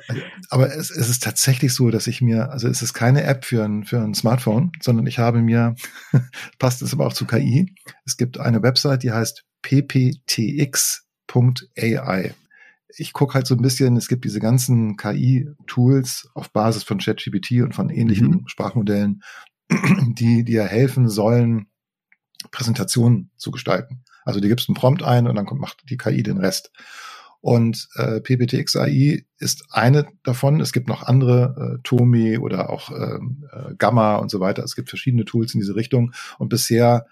aber 0.49 0.73
es, 0.73 0.91
es 0.91 1.09
ist 1.09 1.23
tatsächlich 1.23 1.73
so, 1.73 1.89
dass 1.89 2.07
ich 2.07 2.21
mir, 2.21 2.49
also 2.49 2.69
es 2.69 2.81
ist 2.81 2.93
keine 2.93 3.23
App 3.23 3.43
für 3.43 3.65
ein, 3.65 3.83
für 3.83 4.01
ein 4.01 4.13
Smartphone, 4.13 4.71
sondern 4.81 5.07
ich 5.07 5.19
habe 5.19 5.41
mir, 5.41 5.75
passt 6.57 6.81
es 6.81 6.93
aber 6.93 7.05
auch 7.05 7.11
zu 7.11 7.25
KI, 7.25 7.75
es 8.05 8.15
gibt 8.15 8.39
eine 8.39 8.63
Website, 8.63 9.03
die 9.03 9.11
heißt 9.11 9.43
pptx.ai. 9.61 11.03
Ich 12.97 13.11
gucke 13.11 13.33
halt 13.33 13.45
so 13.45 13.55
ein 13.55 13.61
bisschen, 13.61 13.97
es 13.97 14.07
gibt 14.07 14.23
diese 14.23 14.39
ganzen 14.39 14.95
KI-Tools 14.95 16.29
auf 16.33 16.53
Basis 16.53 16.83
von 16.83 16.99
ChatGPT 16.99 17.61
und 17.61 17.75
von 17.75 17.89
ähnlichen 17.89 18.29
mhm. 18.29 18.47
Sprachmodellen, 18.47 19.21
die 20.07 20.45
dir 20.45 20.63
helfen 20.63 21.09
sollen, 21.09 21.67
Präsentation 22.51 23.29
zu 23.37 23.51
gestalten. 23.51 24.03
Also 24.25 24.39
die 24.39 24.47
gibst 24.47 24.69
einen 24.69 24.75
Prompt 24.75 25.03
ein 25.03 25.27
und 25.27 25.35
dann 25.35 25.45
kommt, 25.45 25.61
macht 25.61 25.83
die 25.89 25.97
KI 25.97 26.23
den 26.23 26.37
Rest. 26.37 26.71
Und 27.39 27.87
äh, 27.95 28.19
PPTX 28.19 28.75
AI 28.75 29.25
ist 29.37 29.65
eine 29.69 30.07
davon. 30.23 30.59
Es 30.59 30.73
gibt 30.73 30.87
noch 30.87 31.03
andere, 31.03 31.77
äh, 31.77 31.81
Tomi 31.83 32.37
oder 32.37 32.69
auch 32.69 32.91
ähm, 32.91 33.47
äh, 33.51 33.75
Gamma 33.77 34.17
und 34.17 34.29
so 34.29 34.39
weiter. 34.39 34.63
Es 34.63 34.75
gibt 34.75 34.89
verschiedene 34.89 35.23
Tools 35.23 35.53
in 35.53 35.61
diese 35.61 35.75
Richtung. 35.75 36.13
Und 36.39 36.49
bisher 36.49 37.05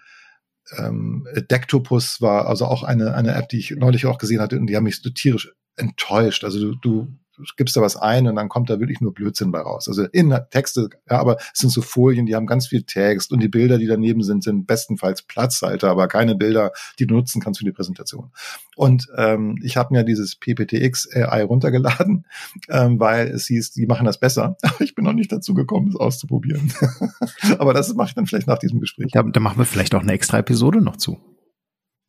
ähm, 0.76 1.26
Dectopus 1.50 2.20
war 2.20 2.48
also 2.48 2.66
auch 2.66 2.82
eine, 2.82 3.14
eine 3.14 3.34
App, 3.34 3.48
die 3.48 3.58
ich 3.58 3.70
neulich 3.70 4.06
auch 4.06 4.18
gesehen 4.18 4.40
hatte 4.40 4.58
und 4.58 4.66
die 4.66 4.76
haben 4.76 4.84
mich 4.84 5.00
so 5.00 5.10
tierisch 5.10 5.52
enttäuscht. 5.76 6.44
Also 6.44 6.58
du, 6.58 6.74
du 6.82 7.18
gibst 7.56 7.76
da 7.76 7.80
was 7.80 7.96
ein 7.96 8.26
und 8.26 8.36
dann 8.36 8.48
kommt 8.48 8.70
da 8.70 8.80
wirklich 8.80 9.00
nur 9.00 9.14
Blödsinn 9.14 9.52
bei 9.52 9.60
raus. 9.60 9.88
Also 9.88 10.04
in 10.04 10.36
Texte, 10.50 10.90
ja, 11.10 11.18
aber 11.18 11.36
es 11.52 11.60
sind 11.60 11.70
so 11.70 11.82
Folien, 11.82 12.26
die 12.26 12.34
haben 12.34 12.46
ganz 12.46 12.66
viel 12.66 12.82
Text 12.82 13.32
und 13.32 13.40
die 13.40 13.48
Bilder, 13.48 13.78
die 13.78 13.86
daneben 13.86 14.22
sind, 14.22 14.42
sind 14.44 14.66
bestenfalls 14.66 15.22
Platzhalter, 15.22 15.90
aber 15.90 16.08
keine 16.08 16.34
Bilder, 16.34 16.72
die 16.98 17.06
du 17.06 17.14
nutzen 17.14 17.40
kannst 17.40 17.58
für 17.58 17.64
die 17.64 17.72
Präsentation. 17.72 18.30
Und 18.76 19.08
ähm, 19.16 19.58
ich 19.62 19.76
habe 19.76 19.94
mir 19.94 20.04
dieses 20.04 20.36
PPTX 20.36 21.14
AI 21.14 21.44
runtergeladen, 21.44 22.26
ähm, 22.68 23.00
weil 23.00 23.28
es 23.28 23.46
hieß, 23.46 23.72
die 23.72 23.86
machen 23.86 24.04
das 24.04 24.18
besser. 24.18 24.56
ich 24.80 24.94
bin 24.94 25.04
noch 25.04 25.12
nicht 25.12 25.32
dazu 25.32 25.54
gekommen, 25.54 25.88
es 25.88 25.96
auszuprobieren. 25.96 26.72
aber 27.58 27.74
das 27.74 27.92
mache 27.94 28.08
ich 28.08 28.14
dann 28.14 28.26
vielleicht 28.26 28.46
nach 28.46 28.58
diesem 28.58 28.80
Gespräch. 28.80 29.10
Ja, 29.14 29.22
da 29.22 29.40
machen 29.40 29.58
wir 29.58 29.64
vielleicht 29.64 29.94
auch 29.94 30.02
eine 30.02 30.12
extra 30.12 30.38
Episode 30.38 30.80
noch 30.80 30.96
zu. 30.96 31.18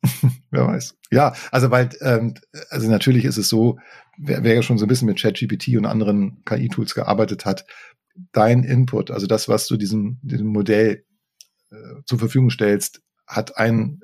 wer 0.50 0.66
weiß. 0.66 0.96
Ja, 1.10 1.34
also 1.50 1.70
weil, 1.70 1.90
ähm, 2.00 2.34
also 2.70 2.90
natürlich 2.90 3.24
ist 3.24 3.36
es 3.36 3.48
so, 3.48 3.78
wer, 4.18 4.42
wer 4.44 4.54
ja 4.54 4.62
schon 4.62 4.78
so 4.78 4.84
ein 4.84 4.88
bisschen 4.88 5.06
mit 5.06 5.20
ChatGPT 5.20 5.76
und 5.76 5.86
anderen 5.86 6.42
KI-Tools 6.44 6.94
gearbeitet 6.94 7.44
hat, 7.44 7.66
dein 8.32 8.64
Input, 8.64 9.10
also 9.10 9.26
das, 9.26 9.48
was 9.48 9.66
du 9.66 9.76
diesem, 9.76 10.18
diesem 10.22 10.48
Modell 10.48 11.04
äh, 11.70 12.02
zur 12.06 12.18
Verfügung 12.18 12.50
stellst, 12.50 13.02
hat 13.26 13.56
einen 13.56 14.00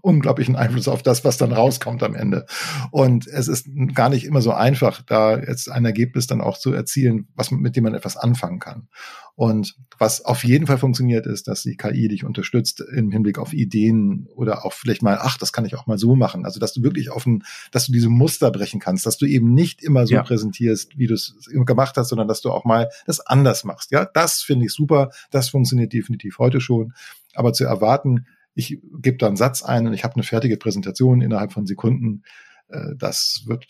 unglaublichen 0.00 0.56
Einfluss 0.56 0.88
auf 0.88 1.02
das, 1.02 1.24
was 1.24 1.36
dann 1.36 1.52
rauskommt 1.52 2.02
am 2.02 2.14
Ende. 2.14 2.46
Und 2.90 3.26
es 3.26 3.48
ist 3.48 3.66
gar 3.94 4.10
nicht 4.10 4.24
immer 4.24 4.40
so 4.40 4.52
einfach, 4.52 5.02
da 5.02 5.38
jetzt 5.38 5.70
ein 5.70 5.84
Ergebnis 5.84 6.26
dann 6.26 6.40
auch 6.40 6.56
zu 6.56 6.72
erzielen, 6.72 7.28
was 7.34 7.50
mit 7.50 7.74
dem 7.76 7.84
man 7.84 7.94
etwas 7.94 8.16
anfangen 8.16 8.60
kann. 8.60 8.88
Und 9.34 9.76
was 9.98 10.24
auf 10.24 10.44
jeden 10.44 10.66
Fall 10.66 10.78
funktioniert, 10.78 11.26
ist, 11.26 11.48
dass 11.48 11.62
die 11.62 11.76
KI 11.76 12.08
dich 12.08 12.24
unterstützt 12.24 12.80
im 12.80 13.10
Hinblick 13.10 13.38
auf 13.38 13.52
Ideen 13.52 14.28
oder 14.34 14.64
auch 14.64 14.72
vielleicht 14.72 15.02
mal, 15.02 15.18
ach, 15.20 15.38
das 15.38 15.52
kann 15.52 15.64
ich 15.64 15.74
auch 15.74 15.86
mal 15.86 15.98
so 15.98 16.14
machen. 16.14 16.44
Also, 16.44 16.60
dass 16.60 16.74
du 16.74 16.82
wirklich 16.82 17.10
auf 17.10 17.24
ein, 17.26 17.42
dass 17.70 17.86
du 17.86 17.92
diese 17.92 18.10
Muster 18.10 18.50
brechen 18.50 18.78
kannst, 18.78 19.06
dass 19.06 19.16
du 19.16 19.26
eben 19.26 19.54
nicht 19.54 19.82
immer 19.82 20.06
so 20.06 20.14
ja. 20.14 20.22
präsentierst, 20.22 20.98
wie 20.98 21.06
du 21.06 21.14
es 21.14 21.34
gemacht 21.50 21.96
hast, 21.96 22.10
sondern 22.10 22.28
dass 22.28 22.42
du 22.42 22.50
auch 22.50 22.64
mal 22.64 22.90
das 23.06 23.20
anders 23.20 23.64
machst. 23.64 23.90
Ja, 23.90 24.04
das 24.04 24.42
finde 24.42 24.66
ich 24.66 24.72
super. 24.72 25.10
Das 25.30 25.48
funktioniert 25.48 25.92
definitiv 25.92 26.38
heute 26.38 26.60
schon. 26.60 26.92
Aber 27.34 27.52
zu 27.54 27.64
erwarten, 27.64 28.26
ich 28.54 28.78
gebe 29.00 29.18
da 29.18 29.26
einen 29.26 29.36
Satz 29.36 29.62
ein 29.62 29.86
und 29.86 29.94
ich 29.94 30.04
habe 30.04 30.14
eine 30.14 30.24
fertige 30.24 30.56
Präsentation 30.56 31.20
innerhalb 31.20 31.52
von 31.52 31.66
Sekunden. 31.66 32.22
Äh, 32.68 32.94
das 32.96 33.44
wird 33.46 33.66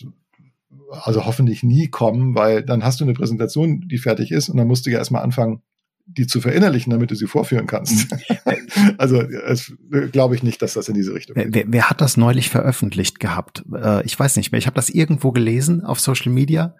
also 0.91 1.27
hoffentlich 1.27 1.63
nie 1.63 1.89
kommen, 1.89 2.35
weil 2.35 2.63
dann 2.63 2.85
hast 2.85 3.01
du 3.01 3.05
eine 3.05 3.15
Präsentation, 3.15 3.87
die 3.89 3.99
fertig 3.99 4.31
ist 4.33 4.49
und 4.49 4.57
dann 4.57 4.69
musst 4.69 4.87
du 4.87 4.91
ja 4.91 4.99
erstmal 4.99 5.23
anfangen, 5.23 5.63
die 6.07 6.27
zu 6.27 6.41
verinnerlichen, 6.41 6.91
damit 6.91 7.11
du 7.11 7.15
sie 7.15 7.27
vorführen 7.27 7.67
kannst. 7.67 8.09
also 8.99 9.21
es, 9.21 9.73
glaube 10.11 10.35
ich 10.35 10.43
nicht, 10.43 10.61
dass 10.61 10.75
das 10.75 10.89
in 10.89 10.95
diese 10.95 11.15
Richtung 11.15 11.37
geht. 11.37 11.49
Wer, 11.51 11.65
wer 11.69 11.91
hat 11.91 12.01
das 12.01 12.17
neulich 12.17 12.51
veröffentlicht 12.51 13.21
gehabt? 13.21 13.65
Äh, 13.73 14.05
ich 14.05 14.19
weiß 14.19 14.37
nicht 14.37 14.53
mehr. 14.53 14.59
Ich 14.59 14.67
habe 14.67 14.75
das 14.75 14.91
irgendwo 14.91 15.33
gelesen 15.33 15.85
auf 15.85 16.01
Social 16.01 16.33
Media. 16.33 16.75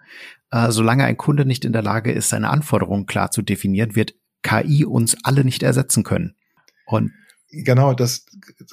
Äh, 0.51 0.71
solange 0.71 1.05
ein 1.05 1.17
Kunde 1.17 1.45
nicht 1.45 1.65
in 1.65 1.73
der 1.73 1.81
Lage 1.81 2.11
ist, 2.11 2.29
seine 2.29 2.49
Anforderungen 2.49 3.05
klar 3.05 3.31
zu 3.31 3.41
definieren, 3.41 3.95
wird 3.95 4.13
KI 4.43 4.85
uns 4.85 5.15
alle 5.23 5.45
nicht 5.45 5.63
ersetzen 5.63 6.03
können. 6.03 6.35
Und 6.85 7.11
Genau, 7.55 7.93
das, 7.93 8.25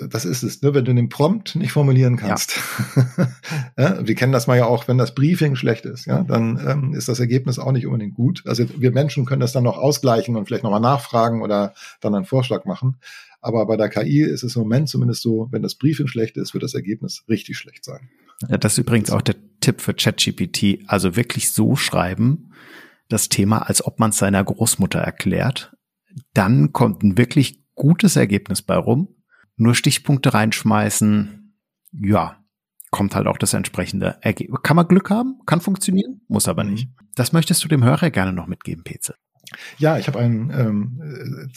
das 0.08 0.24
ist 0.24 0.42
es. 0.42 0.62
Ne? 0.62 0.72
Wenn 0.72 0.86
du 0.86 0.94
den 0.94 1.10
Prompt 1.10 1.54
nicht 1.54 1.72
formulieren 1.72 2.16
kannst. 2.16 2.58
Ja. 2.96 3.28
ja, 3.78 4.06
wir 4.06 4.14
kennen 4.14 4.32
das 4.32 4.46
mal 4.46 4.56
ja 4.56 4.64
auch, 4.64 4.88
wenn 4.88 4.96
das 4.96 5.14
Briefing 5.14 5.54
schlecht 5.54 5.84
ist, 5.84 6.06
ja, 6.06 6.22
dann 6.22 6.58
ähm, 6.66 6.94
ist 6.94 7.08
das 7.08 7.20
Ergebnis 7.20 7.58
auch 7.58 7.72
nicht 7.72 7.86
unbedingt 7.86 8.14
gut. 8.14 8.42
Also 8.46 8.64
wir 8.78 8.90
Menschen 8.90 9.26
können 9.26 9.40
das 9.40 9.52
dann 9.52 9.64
noch 9.64 9.76
ausgleichen 9.76 10.34
und 10.36 10.46
vielleicht 10.46 10.64
nochmal 10.64 10.80
nachfragen 10.80 11.42
oder 11.42 11.74
dann 12.00 12.14
einen 12.14 12.24
Vorschlag 12.24 12.64
machen. 12.64 12.96
Aber 13.42 13.66
bei 13.66 13.76
der 13.76 13.90
KI 13.90 14.22
ist 14.22 14.44
es 14.44 14.56
im 14.56 14.62
Moment 14.62 14.88
zumindest 14.88 15.22
so, 15.22 15.48
wenn 15.50 15.62
das 15.62 15.74
Briefing 15.74 16.06
schlecht 16.06 16.38
ist, 16.38 16.54
wird 16.54 16.62
das 16.62 16.74
Ergebnis 16.74 17.24
richtig 17.28 17.58
schlecht 17.58 17.84
sein. 17.84 18.08
Ja, 18.48 18.56
das 18.56 18.72
ist 18.72 18.78
übrigens 18.78 19.10
auch 19.10 19.22
der 19.22 19.36
Tipp 19.60 19.82
für 19.82 19.92
ChatGPT. 19.92 20.84
Also 20.86 21.16
wirklich 21.16 21.52
so 21.52 21.76
schreiben, 21.76 22.52
das 23.08 23.28
Thema, 23.28 23.58
als 23.68 23.84
ob 23.84 23.98
man 23.98 24.10
es 24.10 24.18
seiner 24.18 24.42
Großmutter 24.42 25.00
erklärt. 25.00 25.76
Dann 26.32 26.72
kommt 26.72 27.02
ein 27.02 27.18
wirklich 27.18 27.59
gutes 27.80 28.16
Ergebnis 28.16 28.60
bei 28.60 28.76
rum. 28.76 29.08
Nur 29.56 29.74
Stichpunkte 29.74 30.34
reinschmeißen, 30.34 31.54
ja, 31.92 32.36
kommt 32.90 33.14
halt 33.14 33.26
auch 33.26 33.38
das 33.38 33.54
entsprechende 33.54 34.18
Ergebnis. 34.20 34.60
Kann 34.62 34.76
man 34.76 34.86
Glück 34.86 35.08
haben, 35.08 35.40
kann 35.46 35.62
funktionieren, 35.62 36.20
muss 36.28 36.46
aber 36.46 36.62
nicht. 36.62 36.88
Mhm. 36.88 37.08
Das 37.14 37.32
möchtest 37.32 37.64
du 37.64 37.68
dem 37.68 37.82
Hörer 37.82 38.10
gerne 38.10 38.34
noch 38.34 38.46
mitgeben, 38.46 38.84
Peze. 38.84 39.14
Ja, 39.78 39.98
ich 39.98 40.06
habe 40.08 40.18
ein 40.18 40.52
ähm, 40.54 41.50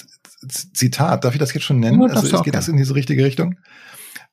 Zitat. 0.48 1.26
Darf 1.26 1.34
ich 1.34 1.40
das 1.40 1.54
jetzt 1.54 1.64
schon 1.64 1.80
nennen? 1.80 2.02
Ja, 2.02 2.08
also 2.08 2.42
geht 2.42 2.56
das 2.56 2.70
in 2.70 2.78
diese 2.78 2.96
richtige 2.96 3.24
Richtung? 3.24 3.60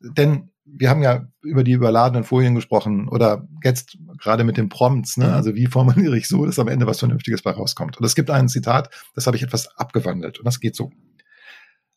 Denn 0.01 0.51
wir 0.65 0.89
haben 0.89 1.03
ja 1.03 1.27
über 1.43 1.65
die 1.65 1.73
überladenen 1.73 2.25
Folien 2.25 2.55
gesprochen 2.55 3.09
oder 3.09 3.49
jetzt 3.65 3.99
gerade 4.19 4.45
mit 4.45 4.57
den 4.57 4.69
Prompts. 4.69 5.17
Ne? 5.17 5.27
Mhm. 5.27 5.33
Also 5.33 5.55
wie 5.57 5.67
formuliere 5.67 6.17
ich 6.17 6.29
so, 6.29 6.47
dass 6.47 6.59
am 6.59 6.69
Ende 6.69 6.87
was 6.87 7.01
Vernünftiges 7.01 7.43
bei 7.43 7.51
rauskommt? 7.51 7.99
Und 7.99 8.05
es 8.05 8.15
gibt 8.15 8.31
ein 8.31 8.49
Zitat, 8.49 8.91
das 9.15 9.27
habe 9.27 9.37
ich 9.37 9.43
etwas 9.43 9.77
abgewandelt 9.77 10.39
und 10.39 10.45
das 10.45 10.61
geht 10.61 10.77
so. 10.77 10.93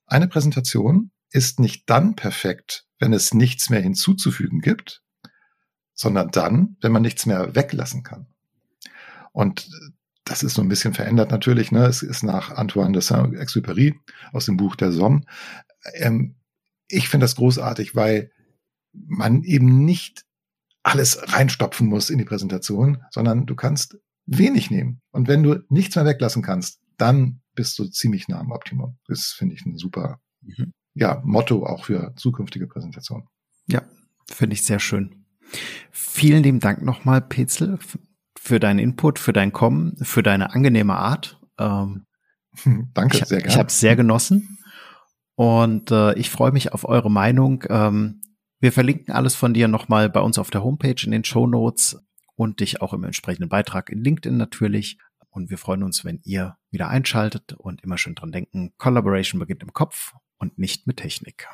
Eine 0.06 0.28
Präsentation 0.28 1.12
ist 1.32 1.60
nicht 1.60 1.90
dann 1.90 2.16
perfekt, 2.16 2.86
wenn 3.00 3.14
es 3.14 3.34
nichts 3.34 3.70
mehr 3.70 3.82
hinzuzufügen 3.82 4.62
gibt, 4.62 5.02
sondern 5.94 6.30
dann, 6.30 6.78
wenn 6.82 6.92
man 6.92 7.02
nichts 7.02 7.26
mehr 7.26 7.56
weglassen 7.56 8.04
kann. 8.04 8.28
Und 9.32 9.70
das 10.26 10.44
ist 10.44 10.54
so 10.54 10.62
ein 10.62 10.70
bisschen 10.70 10.94
verändert 10.94 11.32
natürlich. 11.32 11.72
Ne? 11.72 11.86
Es 11.86 12.02
ist 12.02 12.24
nach 12.24 12.52
Antoine 12.52 12.94
de 12.94 13.02
Saint-Exupéry 13.02 13.96
aus 14.32 14.46
dem 14.46 14.58
Buch 14.58 14.76
der 14.76 14.92
Somme. 14.92 15.22
Ähm, 15.96 16.36
ich 16.88 17.10
finde 17.10 17.26
das 17.26 17.36
großartig, 17.36 17.96
weil 17.96 18.32
man 18.94 19.44
eben 19.44 19.84
nicht 19.84 20.24
alles 20.84 21.34
reinstopfen 21.34 21.88
muss 21.88 22.10
in 22.10 22.18
die 22.18 22.26
Präsentation, 22.26 23.04
sondern 23.10 23.46
du 23.46 23.56
kannst 23.56 23.98
wenig 24.26 24.70
nehmen. 24.70 25.02
Und 25.12 25.28
wenn 25.28 25.44
du 25.44 25.64
nichts 25.70 25.96
mehr 25.96 26.06
weglassen 26.06 26.42
kannst, 26.42 26.80
dann 27.04 27.42
bist 27.54 27.78
du 27.78 27.86
ziemlich 27.86 28.30
nah 28.30 28.40
am 28.40 28.52
Optimum. 28.52 28.98
Das 29.08 29.36
finde 29.38 29.56
ich 29.56 29.66
ein 29.66 29.78
super 29.78 30.22
mhm. 30.42 30.74
ja, 30.94 31.22
Motto 31.26 31.66
auch 31.66 31.86
für 31.86 32.14
zukünftige 32.16 32.66
Präsentationen. 32.66 33.28
Ja, 33.68 33.82
finde 34.32 34.54
ich 34.54 34.64
sehr 34.64 34.80
schön. 34.80 35.26
Vielen 35.92 36.44
lieben 36.44 36.62
Dank 36.62 36.82
nochmal, 36.82 37.22
Petzel, 37.22 37.78
für 38.38 38.60
deinen 38.62 38.80
Input, 38.80 39.20
für 39.20 39.34
dein 39.34 39.52
Kommen, 39.52 39.98
für 39.98 40.24
deine 40.24 40.54
angenehme 40.54 40.96
Art. 40.96 41.40
Ähm, 41.60 42.06
Danke, 42.94 43.18
ich, 43.18 43.26
sehr 43.26 43.40
gerne. 43.40 43.52
Ich 43.52 43.58
habe 43.58 43.68
es 43.68 43.80
sehr 43.82 43.98
genossen 43.98 44.60
und 45.36 45.92
äh, 45.92 46.14
ich 46.14 46.30
freue 46.30 46.54
mich 46.54 46.72
auf 46.72 46.88
eure 46.88 47.12
Meinung. 47.12 47.66
Ähm, 47.70 48.22
wir 48.60 48.72
verlinken 48.72 49.14
alles 49.14 49.36
von 49.36 49.54
dir 49.54 49.68
nochmal 49.68 50.10
bei 50.10 50.22
uns 50.22 50.40
auf 50.40 50.52
der 50.52 50.64
Homepage 50.64 51.04
in 51.04 51.12
den 51.12 51.26
Show 51.26 51.48
Notes 51.48 52.02
und 52.36 52.62
dich 52.62 52.82
auch 52.82 52.94
im 52.94 53.04
entsprechenden 53.04 53.50
Beitrag 53.50 53.90
in 53.90 54.02
LinkedIn 54.02 54.38
natürlich. 54.38 55.00
Und 55.34 55.50
wir 55.50 55.58
freuen 55.58 55.82
uns, 55.82 56.06
wenn 56.06 56.20
ihr 56.24 56.58
wieder 56.70 56.90
einschaltet 56.90 57.54
und 57.54 57.84
immer 57.84 57.98
schön 57.98 58.14
dran 58.14 58.32
denken, 58.32 58.72
Collaboration 58.78 59.40
beginnt 59.40 59.64
im 59.64 59.74
Kopf 59.74 60.14
und 60.38 60.60
nicht 60.60 60.86
mit 60.86 60.98
Technik. 60.98 61.48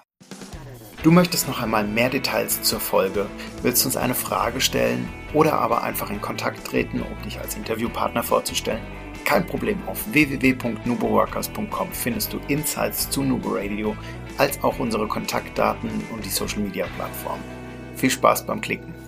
Du 1.02 1.12
möchtest 1.12 1.48
noch 1.48 1.62
einmal 1.62 1.88
mehr 1.88 2.10
Details 2.10 2.62
zur 2.62 2.82
Folge, 2.82 3.26
willst 3.62 3.86
uns 3.86 3.96
eine 3.96 4.16
Frage 4.16 4.60
stellen 4.60 5.08
oder 5.34 5.54
aber 5.54 5.82
einfach 5.82 6.10
in 6.10 6.20
Kontakt 6.20 6.68
treten, 6.68 7.02
um 7.02 7.22
dich 7.24 7.40
als 7.40 7.56
Interviewpartner 7.56 8.22
vorzustellen? 8.22 8.82
Kein 9.24 9.46
Problem, 9.46 9.82
auf 9.88 10.12
www.nuboworkers.com 10.12 11.92
findest 11.94 12.34
du 12.34 12.40
Insights 12.50 13.10
zu 13.10 13.24
Nubo 13.24 13.52
Radio, 13.54 13.96
als 14.38 14.62
auch 14.62 14.78
unsere 14.80 15.08
Kontaktdaten 15.08 15.90
und 16.12 16.26
die 16.26 16.30
Social 16.30 16.60
Media 16.60 16.86
Plattform. 16.98 17.40
Viel 17.96 18.10
Spaß 18.10 18.46
beim 18.46 18.60
Klicken. 18.60 18.99